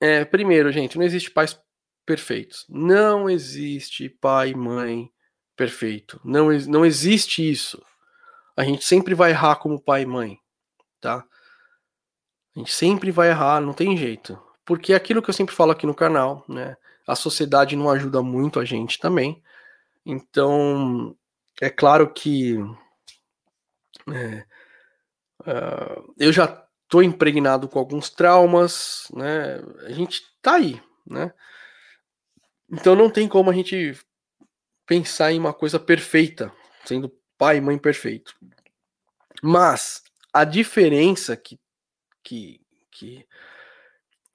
É, 0.00 0.24
primeiro, 0.24 0.70
gente, 0.70 0.96
não 0.96 1.04
existe 1.04 1.30
pais 1.30 1.58
perfeitos. 2.06 2.66
Não 2.68 3.28
existe 3.30 4.08
pai 4.08 4.50
e 4.50 4.54
mãe 4.54 5.10
perfeito. 5.56 6.20
Não, 6.24 6.50
não 6.68 6.84
existe 6.84 7.48
isso. 7.48 7.82
A 8.56 8.64
gente 8.64 8.84
sempre 8.84 9.14
vai 9.14 9.30
errar 9.30 9.56
como 9.56 9.80
pai 9.80 10.02
e 10.02 10.06
mãe, 10.06 10.38
tá? 11.00 11.24
A 12.54 12.58
gente 12.58 12.72
sempre 12.72 13.10
vai 13.10 13.28
errar, 13.28 13.60
não 13.60 13.72
tem 13.72 13.96
jeito. 13.96 14.38
Porque 14.70 14.92
é 14.92 14.96
aquilo 14.96 15.20
que 15.20 15.28
eu 15.28 15.34
sempre 15.34 15.52
falo 15.52 15.72
aqui 15.72 15.84
no 15.84 15.92
canal, 15.92 16.44
né? 16.48 16.76
A 17.04 17.16
sociedade 17.16 17.74
não 17.74 17.90
ajuda 17.90 18.22
muito 18.22 18.60
a 18.60 18.64
gente 18.64 19.00
também. 19.00 19.42
Então, 20.06 21.16
é 21.60 21.68
claro 21.68 22.08
que 22.12 22.56
é, 24.14 24.46
uh, 25.40 26.14
eu 26.16 26.32
já 26.32 26.46
tô 26.86 27.02
impregnado 27.02 27.68
com 27.68 27.80
alguns 27.80 28.10
traumas, 28.10 29.08
né? 29.12 29.56
A 29.86 29.90
gente 29.90 30.22
tá 30.40 30.54
aí, 30.54 30.80
né? 31.04 31.34
Então 32.70 32.94
não 32.94 33.10
tem 33.10 33.26
como 33.26 33.50
a 33.50 33.52
gente 33.52 33.98
pensar 34.86 35.32
em 35.32 35.40
uma 35.40 35.52
coisa 35.52 35.80
perfeita, 35.80 36.52
sendo 36.84 37.12
pai 37.36 37.56
e 37.56 37.60
mãe 37.60 37.76
perfeito. 37.76 38.36
Mas 39.42 40.04
a 40.32 40.44
diferença 40.44 41.36
que, 41.36 41.58
que, 42.22 42.60
que, 42.88 43.26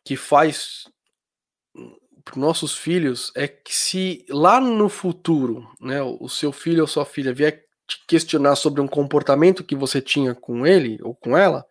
que 0.06 0.16
faz 0.16 0.88
para 2.24 2.40
nossos 2.40 2.78
filhos 2.78 3.32
é 3.36 3.48
que 3.48 3.76
se 3.76 4.26
lá 4.30 4.62
no 4.62 4.88
futuro, 4.88 5.68
né, 5.82 6.02
o 6.02 6.30
seu 6.30 6.52
filho 6.52 6.82
ou 6.82 6.88
sua 6.88 7.06
filha 7.06 7.34
vier 7.34 7.66
te 7.88 8.04
questionar 8.08 8.56
sobre 8.56 8.82
um 8.82 8.88
comportamento 8.88 9.64
que 9.64 9.76
você 9.76 10.02
tinha 10.02 10.34
com 10.34 10.66
ele 10.66 10.98
ou 11.04 11.14
com 11.14 11.38
ela, 11.38 11.66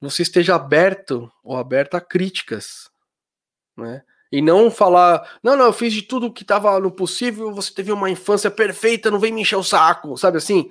você 0.00 0.22
esteja 0.22 0.54
aberto 0.54 1.30
ou 1.42 1.56
aberta 1.56 1.96
a 1.96 2.00
críticas, 2.00 2.90
né? 3.76 4.02
E 4.30 4.40
não 4.40 4.70
falar, 4.70 5.38
não, 5.42 5.56
não, 5.56 5.66
eu 5.66 5.72
fiz 5.72 5.92
de 5.92 6.02
tudo 6.02 6.32
que 6.32 6.42
estava 6.42 6.78
no 6.80 6.90
possível, 6.90 7.52
você 7.52 7.72
teve 7.74 7.92
uma 7.92 8.08
infância 8.08 8.50
perfeita, 8.50 9.10
não 9.10 9.18
vem 9.18 9.32
me 9.32 9.42
encher 9.42 9.56
o 9.56 9.64
saco, 9.64 10.16
sabe 10.16 10.38
assim? 10.38 10.70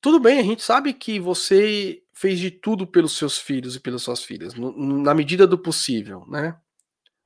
Tudo 0.00 0.18
bem, 0.18 0.40
a 0.40 0.42
gente 0.42 0.62
sabe 0.62 0.92
que 0.92 1.20
você 1.20 2.02
fez 2.20 2.38
de 2.38 2.50
tudo 2.50 2.86
pelos 2.86 3.16
seus 3.16 3.38
filhos 3.38 3.76
e 3.76 3.80
pelas 3.80 4.02
suas 4.02 4.24
filhas, 4.24 4.54
no, 4.54 4.72
na 5.02 5.14
medida 5.14 5.46
do 5.46 5.58
possível, 5.58 6.24
né? 6.28 6.56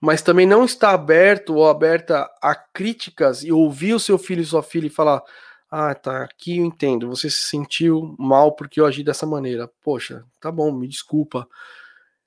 Mas 0.00 0.20
também 0.20 0.46
não 0.46 0.64
está 0.64 0.90
aberto 0.90 1.54
ou 1.54 1.68
aberta 1.68 2.28
a 2.42 2.54
críticas 2.54 3.44
e 3.44 3.52
ouvir 3.52 3.94
o 3.94 4.00
seu 4.00 4.18
filho 4.18 4.42
e 4.42 4.46
sua 4.46 4.62
filha 4.62 4.86
e 4.86 4.90
falar: 4.90 5.22
ah, 5.70 5.94
tá, 5.94 6.24
aqui 6.24 6.58
eu 6.58 6.64
entendo, 6.64 7.08
você 7.08 7.30
se 7.30 7.44
sentiu 7.44 8.16
mal 8.18 8.52
porque 8.52 8.80
eu 8.80 8.86
agi 8.86 9.04
dessa 9.04 9.24
maneira. 9.26 9.70
Poxa, 9.82 10.24
tá 10.40 10.50
bom, 10.50 10.72
me 10.72 10.88
desculpa 10.88 11.48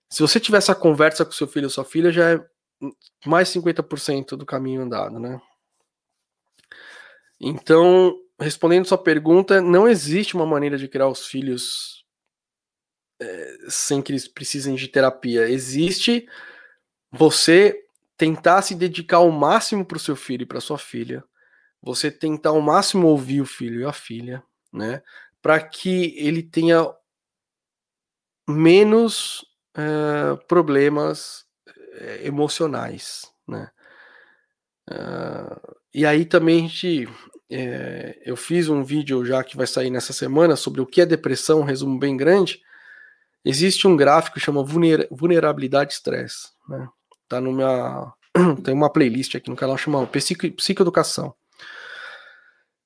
se 0.09 0.21
você 0.21 0.39
tiver 0.39 0.57
essa 0.59 0.73
conversa 0.73 1.25
com 1.25 1.31
seu 1.33 1.45
filho 1.47 1.65
ou 1.65 1.69
sua 1.69 1.83
filha, 1.83 2.09
já 2.11 2.31
é 2.31 2.45
mais 3.25 3.49
50% 3.49 4.37
do 4.37 4.45
caminho 4.45 4.81
andado, 4.81 5.19
né? 5.19 5.41
Então, 7.37 8.15
respondendo 8.39 8.85
sua 8.85 8.97
pergunta, 8.97 9.59
não 9.61 9.87
existe 9.87 10.35
uma 10.35 10.45
maneira 10.45 10.77
de 10.77 10.87
criar 10.87 11.09
os 11.09 11.27
filhos 11.27 12.04
é, 13.19 13.57
sem 13.69 14.01
que 14.01 14.11
eles 14.11 14.27
precisem 14.27 14.75
de 14.75 14.87
terapia. 14.87 15.49
Existe 15.49 16.27
você 17.11 17.85
tentar 18.17 18.61
se 18.61 18.75
dedicar 18.75 19.17
ao 19.17 19.31
máximo 19.31 19.85
para 19.85 19.97
o 19.97 19.99
seu 19.99 20.15
filho 20.15 20.43
e 20.43 20.45
para 20.45 20.61
sua 20.61 20.77
filha, 20.77 21.23
você 21.81 22.09
tentar 22.09 22.49
ao 22.49 22.61
máximo 22.61 23.07
ouvir 23.07 23.41
o 23.41 23.45
filho 23.45 23.81
e 23.81 23.85
a 23.85 23.93
filha, 23.93 24.43
né? 24.71 25.01
Para 25.41 25.59
que 25.61 26.15
ele 26.17 26.41
tenha 26.41 26.87
menos 28.47 29.41
uh, 29.77 30.37
problemas 30.47 31.45
eh, 31.67 32.21
emocionais, 32.27 33.31
né? 33.47 33.69
Uh, 34.89 35.75
e 35.93 36.05
aí 36.05 36.25
também 36.25 36.57
a 36.57 36.67
gente, 36.67 37.07
é, 37.49 38.21
eu 38.25 38.35
fiz 38.35 38.69
um 38.69 38.83
vídeo 38.83 39.25
já 39.25 39.43
que 39.43 39.57
vai 39.57 39.65
sair 39.65 39.89
nessa 39.89 40.13
semana 40.13 40.55
sobre 40.55 40.81
o 40.81 40.85
que 40.85 41.01
é 41.01 41.05
depressão, 41.05 41.61
um 41.61 41.63
resumo 41.63 41.97
bem 41.97 42.17
grande. 42.17 42.61
Existe 43.45 43.87
um 43.87 43.95
gráfico 43.95 44.35
que 44.35 44.43
chama 44.43 44.65
vulnerabilidade 45.11 45.93
estresse, 45.93 46.49
né? 46.67 46.89
Tá 47.29 47.39
no 47.39 47.51
minha, 47.51 48.11
tem 48.63 48.73
uma 48.73 48.91
playlist 48.91 49.35
aqui 49.35 49.49
no 49.49 49.55
canal 49.55 49.77
chamada 49.77 50.07
Psico, 50.07 50.49
Psicoeducação. 50.51 51.33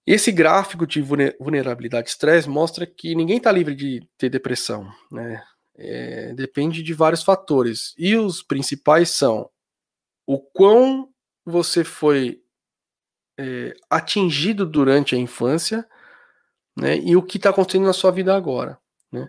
Esse 0.05 0.31
gráfico 0.31 0.85
de 0.85 1.01
vulnerabilidade 1.01 2.09
estresse 2.09 2.49
mostra 2.49 2.85
que 2.85 3.15
ninguém 3.15 3.37
está 3.37 3.51
livre 3.51 3.75
de 3.75 4.01
ter 4.17 4.29
depressão, 4.29 4.91
né? 5.11 5.41
é, 5.79 6.33
depende 6.33 6.83
de 6.83 6.93
vários 6.93 7.23
fatores. 7.23 7.93
E 7.97 8.15
os 8.15 8.43
principais 8.43 9.09
são 9.09 9.49
o 10.27 10.39
quão 10.39 11.09
você 11.45 11.83
foi 11.83 12.41
é, 13.39 13.73
atingido 13.89 14.65
durante 14.65 15.15
a 15.15 15.17
infância 15.17 15.87
né, 16.77 16.97
e 16.97 17.15
o 17.15 17.23
que 17.23 17.37
está 17.37 17.49
acontecendo 17.49 17.85
na 17.85 17.93
sua 17.93 18.11
vida 18.11 18.35
agora. 18.35 18.77
Né? 19.11 19.27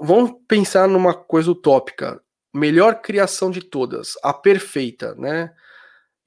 Vamos 0.00 0.32
pensar 0.48 0.88
numa 0.88 1.14
coisa 1.14 1.50
utópica. 1.50 2.22
Melhor 2.52 3.00
criação 3.00 3.50
de 3.50 3.62
todas, 3.62 4.14
a 4.22 4.32
perfeita, 4.32 5.14
né? 5.14 5.54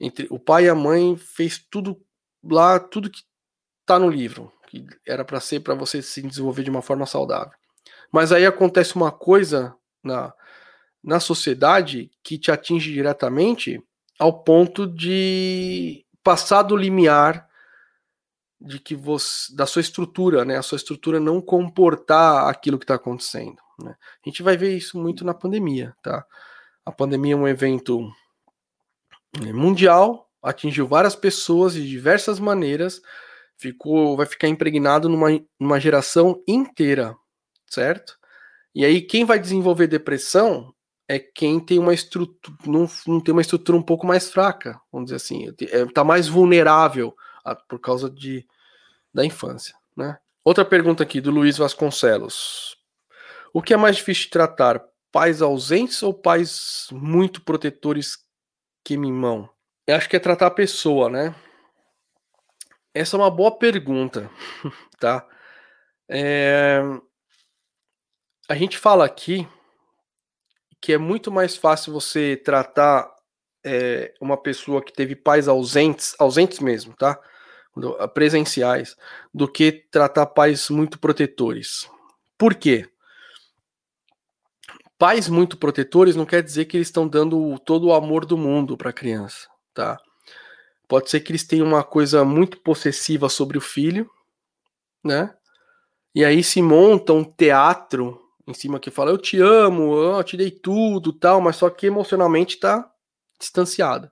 Entre 0.00 0.26
o 0.30 0.38
pai 0.38 0.64
e 0.64 0.68
a 0.68 0.74
mãe 0.74 1.16
fez 1.16 1.64
tudo 1.70 2.00
lá, 2.42 2.80
tudo 2.80 3.10
que 3.10 3.22
está 3.82 3.98
no 3.98 4.10
livro, 4.10 4.52
que 4.66 4.84
era 5.06 5.24
para 5.24 5.40
ser 5.40 5.60
para 5.60 5.74
você 5.74 6.02
se 6.02 6.20
desenvolver 6.20 6.64
de 6.64 6.70
uma 6.70 6.82
forma 6.82 7.06
saudável. 7.06 7.52
Mas 8.12 8.32
aí 8.32 8.44
acontece 8.44 8.96
uma 8.96 9.12
coisa 9.12 9.74
na, 10.02 10.34
na 11.02 11.20
sociedade 11.20 12.10
que 12.22 12.36
te 12.36 12.50
atinge 12.50 12.92
diretamente 12.92 13.80
ao 14.18 14.42
ponto 14.42 14.86
de 14.86 16.04
passar 16.22 16.62
do 16.62 16.76
limiar 16.76 17.48
de 18.60 18.78
que 18.78 18.94
você 18.94 19.54
da 19.54 19.66
sua 19.66 19.80
estrutura, 19.80 20.44
né, 20.44 20.56
a 20.56 20.62
sua 20.62 20.76
estrutura 20.76 21.20
não 21.20 21.40
comportar 21.40 22.48
aquilo 22.48 22.78
que 22.78 22.84
está 22.84 22.94
acontecendo. 22.94 23.56
Né? 23.78 23.94
A 24.24 24.28
gente 24.28 24.42
vai 24.42 24.56
ver 24.56 24.76
isso 24.76 24.98
muito 24.98 25.24
na 25.24 25.34
pandemia, 25.34 25.94
tá? 26.02 26.24
A 26.84 26.92
pandemia 26.92 27.34
é 27.34 27.36
um 27.36 27.48
evento 27.48 28.10
né, 29.38 29.52
mundial, 29.52 30.30
atingiu 30.42 30.86
várias 30.86 31.14
pessoas 31.14 31.74
de 31.74 31.86
diversas 31.86 32.38
maneiras, 32.38 33.02
ficou, 33.58 34.16
vai 34.16 34.26
ficar 34.26 34.48
impregnado 34.48 35.08
numa, 35.08 35.28
numa 35.58 35.80
geração 35.80 36.42
inteira, 36.46 37.14
certo? 37.68 38.16
E 38.74 38.84
aí 38.84 39.02
quem 39.02 39.24
vai 39.24 39.38
desenvolver 39.38 39.86
depressão 39.86 40.72
é 41.08 41.18
quem 41.18 41.60
tem 41.60 41.78
uma 41.78 41.94
estrutura, 41.94 42.56
não, 42.66 42.88
não 43.06 43.20
tem 43.20 43.32
uma 43.32 43.40
estrutura 43.40 43.76
um 43.76 43.82
pouco 43.82 44.06
mais 44.06 44.30
fraca, 44.30 44.80
vamos 44.90 45.06
dizer 45.06 45.16
assim, 45.16 45.48
está 45.60 46.00
é, 46.00 46.04
mais 46.04 46.28
vulnerável 46.28 47.14
por 47.54 47.78
causa 47.78 48.10
de, 48.10 48.46
da 49.12 49.24
infância, 49.24 49.74
né? 49.96 50.18
Outra 50.44 50.64
pergunta 50.64 51.02
aqui 51.02 51.20
do 51.20 51.30
Luiz 51.30 51.58
Vasconcelos. 51.58 52.76
O 53.52 53.60
que 53.60 53.74
é 53.74 53.76
mais 53.76 53.96
difícil 53.96 54.24
de 54.24 54.30
tratar, 54.30 54.84
pais 55.10 55.42
ausentes 55.42 56.02
ou 56.02 56.14
pais 56.14 56.88
muito 56.92 57.42
protetores 57.42 58.18
que 58.84 58.96
mimam? 58.96 59.48
Eu 59.86 59.96
acho 59.96 60.08
que 60.08 60.16
é 60.16 60.20
tratar 60.20 60.46
a 60.46 60.50
pessoa, 60.50 61.08
né? 61.08 61.34
Essa 62.94 63.16
é 63.16 63.20
uma 63.20 63.30
boa 63.30 63.56
pergunta, 63.58 64.30
tá? 65.00 65.26
É, 66.08 66.80
a 68.48 68.54
gente 68.54 68.78
fala 68.78 69.04
aqui 69.04 69.48
que 70.80 70.92
é 70.92 70.98
muito 70.98 71.32
mais 71.32 71.56
fácil 71.56 71.92
você 71.92 72.36
tratar 72.36 73.12
é, 73.64 74.14
uma 74.20 74.36
pessoa 74.36 74.80
que 74.80 74.92
teve 74.92 75.16
pais 75.16 75.48
ausentes, 75.48 76.14
ausentes 76.18 76.60
mesmo, 76.60 76.94
tá? 76.94 77.20
Presenciais, 78.14 78.96
do 79.32 79.46
que 79.46 79.72
tratar 79.90 80.26
pais 80.26 80.70
muito 80.70 80.98
protetores. 80.98 81.88
Por 82.38 82.54
quê? 82.54 82.88
Pais 84.98 85.28
muito 85.28 85.58
protetores 85.58 86.16
não 86.16 86.24
quer 86.24 86.42
dizer 86.42 86.64
que 86.64 86.76
eles 86.76 86.88
estão 86.88 87.06
dando 87.06 87.58
todo 87.58 87.88
o 87.88 87.92
amor 87.92 88.24
do 88.24 88.38
mundo 88.38 88.76
para 88.76 88.90
a 88.90 88.94
criança, 88.94 89.46
tá? 89.74 89.98
Pode 90.88 91.10
ser 91.10 91.20
que 91.20 91.32
eles 91.32 91.44
tenham 91.44 91.66
uma 91.66 91.84
coisa 91.84 92.24
muito 92.24 92.58
possessiva 92.60 93.28
sobre 93.28 93.58
o 93.58 93.60
filho, 93.60 94.10
né? 95.04 95.34
E 96.14 96.24
aí 96.24 96.42
se 96.42 96.62
monta 96.62 97.12
um 97.12 97.24
teatro 97.24 98.22
em 98.46 98.54
cima 98.54 98.78
que 98.78 98.90
fala 98.90 99.10
eu 99.10 99.18
te 99.18 99.38
amo, 99.40 99.94
eu 99.94 100.24
te 100.24 100.36
dei 100.36 100.50
tudo, 100.50 101.12
tal, 101.12 101.40
mas 101.40 101.56
só 101.56 101.68
que 101.68 101.86
emocionalmente 101.86 102.58
tá 102.58 102.90
distanciado. 103.38 104.10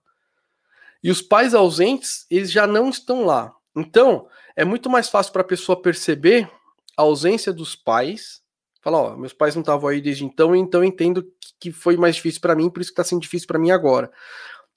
E 1.04 1.10
os 1.10 1.20
pais 1.20 1.52
ausentes, 1.52 2.24
eles 2.30 2.50
já 2.50 2.66
não 2.66 2.88
estão 2.88 3.26
lá. 3.26 3.54
Então, 3.76 4.26
é 4.56 4.64
muito 4.64 4.88
mais 4.88 5.10
fácil 5.10 5.34
para 5.34 5.42
a 5.42 5.46
pessoa 5.46 5.80
perceber 5.80 6.50
a 6.96 7.02
ausência 7.02 7.52
dos 7.52 7.76
pais. 7.76 8.40
Falar, 8.80 9.02
ó, 9.02 9.16
meus 9.16 9.34
pais 9.34 9.54
não 9.54 9.60
estavam 9.60 9.90
aí 9.90 10.00
desde 10.00 10.24
então, 10.24 10.56
então 10.56 10.80
eu 10.80 10.84
entendo 10.84 11.30
que 11.60 11.70
foi 11.70 11.98
mais 11.98 12.16
difícil 12.16 12.40
para 12.40 12.54
mim, 12.54 12.70
por 12.70 12.80
isso 12.80 12.90
que 12.90 12.94
está 12.94 13.04
sendo 13.04 13.20
difícil 13.20 13.46
para 13.46 13.58
mim 13.58 13.70
agora. 13.70 14.10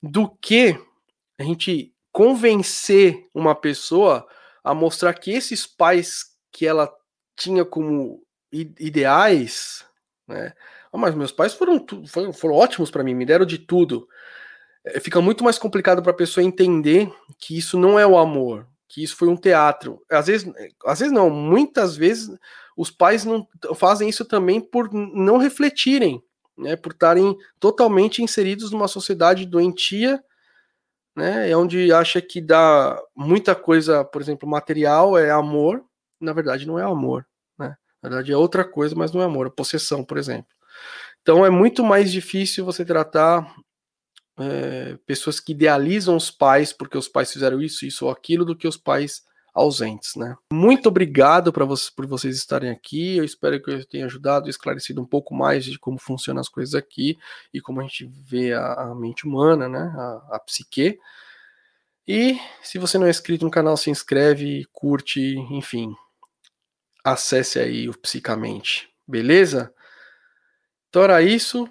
Do 0.04 0.30
que 0.42 0.78
a 1.40 1.44
gente 1.44 1.94
convencer 2.12 3.26
uma 3.34 3.56
pessoa 3.56 4.28
a 4.62 4.74
mostrar 4.74 5.14
que 5.14 5.32
esses 5.32 5.66
pais 5.66 6.26
que 6.52 6.68
ela 6.68 6.94
tinha 7.38 7.64
como 7.64 8.22
ideais, 8.52 9.86
né? 10.28 10.54
Oh, 10.92 10.98
mas 10.98 11.16
meus 11.16 11.32
pais 11.32 11.54
foram, 11.54 11.86
foram, 12.06 12.34
foram 12.34 12.56
ótimos 12.56 12.92
para 12.92 13.04
mim, 13.04 13.14
me 13.14 13.26
deram 13.26 13.46
de 13.46 13.60
tudo. 13.60 14.10
É, 14.94 15.00
fica 15.00 15.22
muito 15.22 15.44
mais 15.44 15.58
complicado 15.58 16.02
para 16.02 16.12
a 16.12 16.16
pessoa 16.16 16.44
entender 16.44 17.12
que 17.38 17.58
isso 17.58 17.78
não 17.78 18.00
é 18.00 18.06
o 18.06 18.18
amor, 18.18 18.68
que 18.88 19.04
isso 19.04 19.16
foi 19.16 19.28
um 19.28 19.36
teatro. 19.36 20.02
Às 20.10 20.28
vezes, 20.28 20.52
às 20.86 21.00
vezes 21.00 21.14
não, 21.14 21.30
muitas 21.30 21.96
vezes 21.96 22.30
os 22.76 22.92
pais 22.92 23.26
não 23.26 23.48
fazem 23.76 24.10
isso 24.10 24.26
também 24.26 24.62
por 24.62 24.92
não 24.94 25.38
refletirem, 25.38 26.22
né? 26.58 26.76
Por 26.76 26.92
estarem 26.92 27.36
totalmente 27.60 28.22
inseridos 28.22 28.72
numa 28.72 28.88
sociedade 28.88 29.46
doentia 29.46 30.24
né? 31.18 31.50
É 31.50 31.58
onde 31.58 31.92
acha 31.92 32.22
que 32.22 32.40
dá 32.40 33.02
muita 33.16 33.56
coisa, 33.56 34.06
por 34.06 34.22
exemplo, 34.22 34.48
material 34.48 35.18
é 35.18 35.32
amor, 35.32 35.84
na 36.22 36.32
verdade 36.32 36.68
não 36.68 36.78
é 36.78 36.84
amor, 36.84 37.26
né? 37.58 37.76
Na 38.04 38.10
verdade 38.10 38.32
é 38.32 38.38
outra 38.38 38.64
coisa, 38.64 38.96
mas 38.96 39.12
não 39.12 39.22
é 39.22 39.26
amor, 39.26 39.48
é 39.48 39.50
possessão, 39.50 40.04
por 40.04 40.20
exemplo. 40.20 40.46
Então 41.24 41.44
é 41.44 41.50
muito 41.50 41.84
mais 41.84 42.12
difícil 42.12 42.64
você 42.64 42.86
tratar 42.86 43.52
é, 44.40 44.98
pessoas 45.06 45.40
que 45.40 45.52
idealizam 45.52 46.16
os 46.16 46.30
pais 46.30 46.72
porque 46.72 46.98
os 46.98 47.08
pais 47.08 47.32
fizeram 47.32 47.62
isso, 47.62 47.86
isso 47.86 48.06
ou 48.06 48.12
aquilo, 48.12 48.46
do 48.46 48.56
que 48.56 48.68
os 48.68 48.78
pais 48.78 49.26
ausentes, 49.58 50.16
né? 50.16 50.38
Muito 50.54 50.88
obrigado 50.88 51.52
para 51.52 51.66
vocês 51.66 51.90
por 51.90 52.06
vocês 52.06 52.38
estarem 52.38 52.70
aqui. 52.70 53.18
Eu 53.18 53.24
espero 53.24 53.60
que 53.62 53.72
eu 53.72 53.86
tenha 53.86 54.06
ajudado, 54.06 54.50
esclarecido 54.50 55.02
um 55.02 55.06
pouco 55.06 55.34
mais 55.34 55.66
de 55.66 55.80
como 55.80 55.98
funcionam 55.98 56.40
as 56.40 56.48
coisas 56.48 56.76
aqui 56.76 57.18
e 57.52 57.60
como 57.60 57.80
a 57.80 57.84
gente 57.84 58.06
vê 58.06 58.54
a, 58.54 58.74
a 58.74 58.96
mente 58.96 59.26
humana, 59.26 59.68
né? 59.68 59.80
A, 59.80 60.36
a, 60.36 60.40
psique. 60.40 61.00
E 62.08 62.40
se 62.62 62.78
você 62.78 63.00
não 63.00 63.08
é 63.08 63.10
inscrito 63.10 63.44
no 63.44 63.52
canal, 63.52 63.76
se 63.76 63.90
inscreve, 63.90 64.68
curte, 64.72 65.20
enfim. 65.52 65.96
Acesse 67.04 67.58
aí 67.58 67.90
o 67.90 67.98
Psicamente, 67.98 68.88
beleza? 69.08 69.74
Então 70.90 71.02
era 71.02 71.22
isso. 71.24 71.68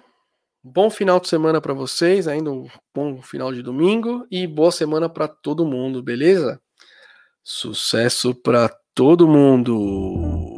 Bom 0.69 0.89
final 0.89 1.17
de 1.17 1.29
semana 1.29 1.61
para 1.61 1.73
vocês, 1.73 2.27
ainda 2.27 2.51
um 2.51 2.67
bom 2.93 3.21
final 3.21 3.53
de 3.53 3.63
domingo 3.63 4.27
e 4.29 4.45
boa 4.45 4.69
semana 4.69 5.07
para 5.07 5.25
todo 5.25 5.65
mundo, 5.65 6.03
beleza? 6.03 6.59
Sucesso 7.41 8.35
para 8.35 8.69
todo 8.93 9.29
mundo! 9.29 10.56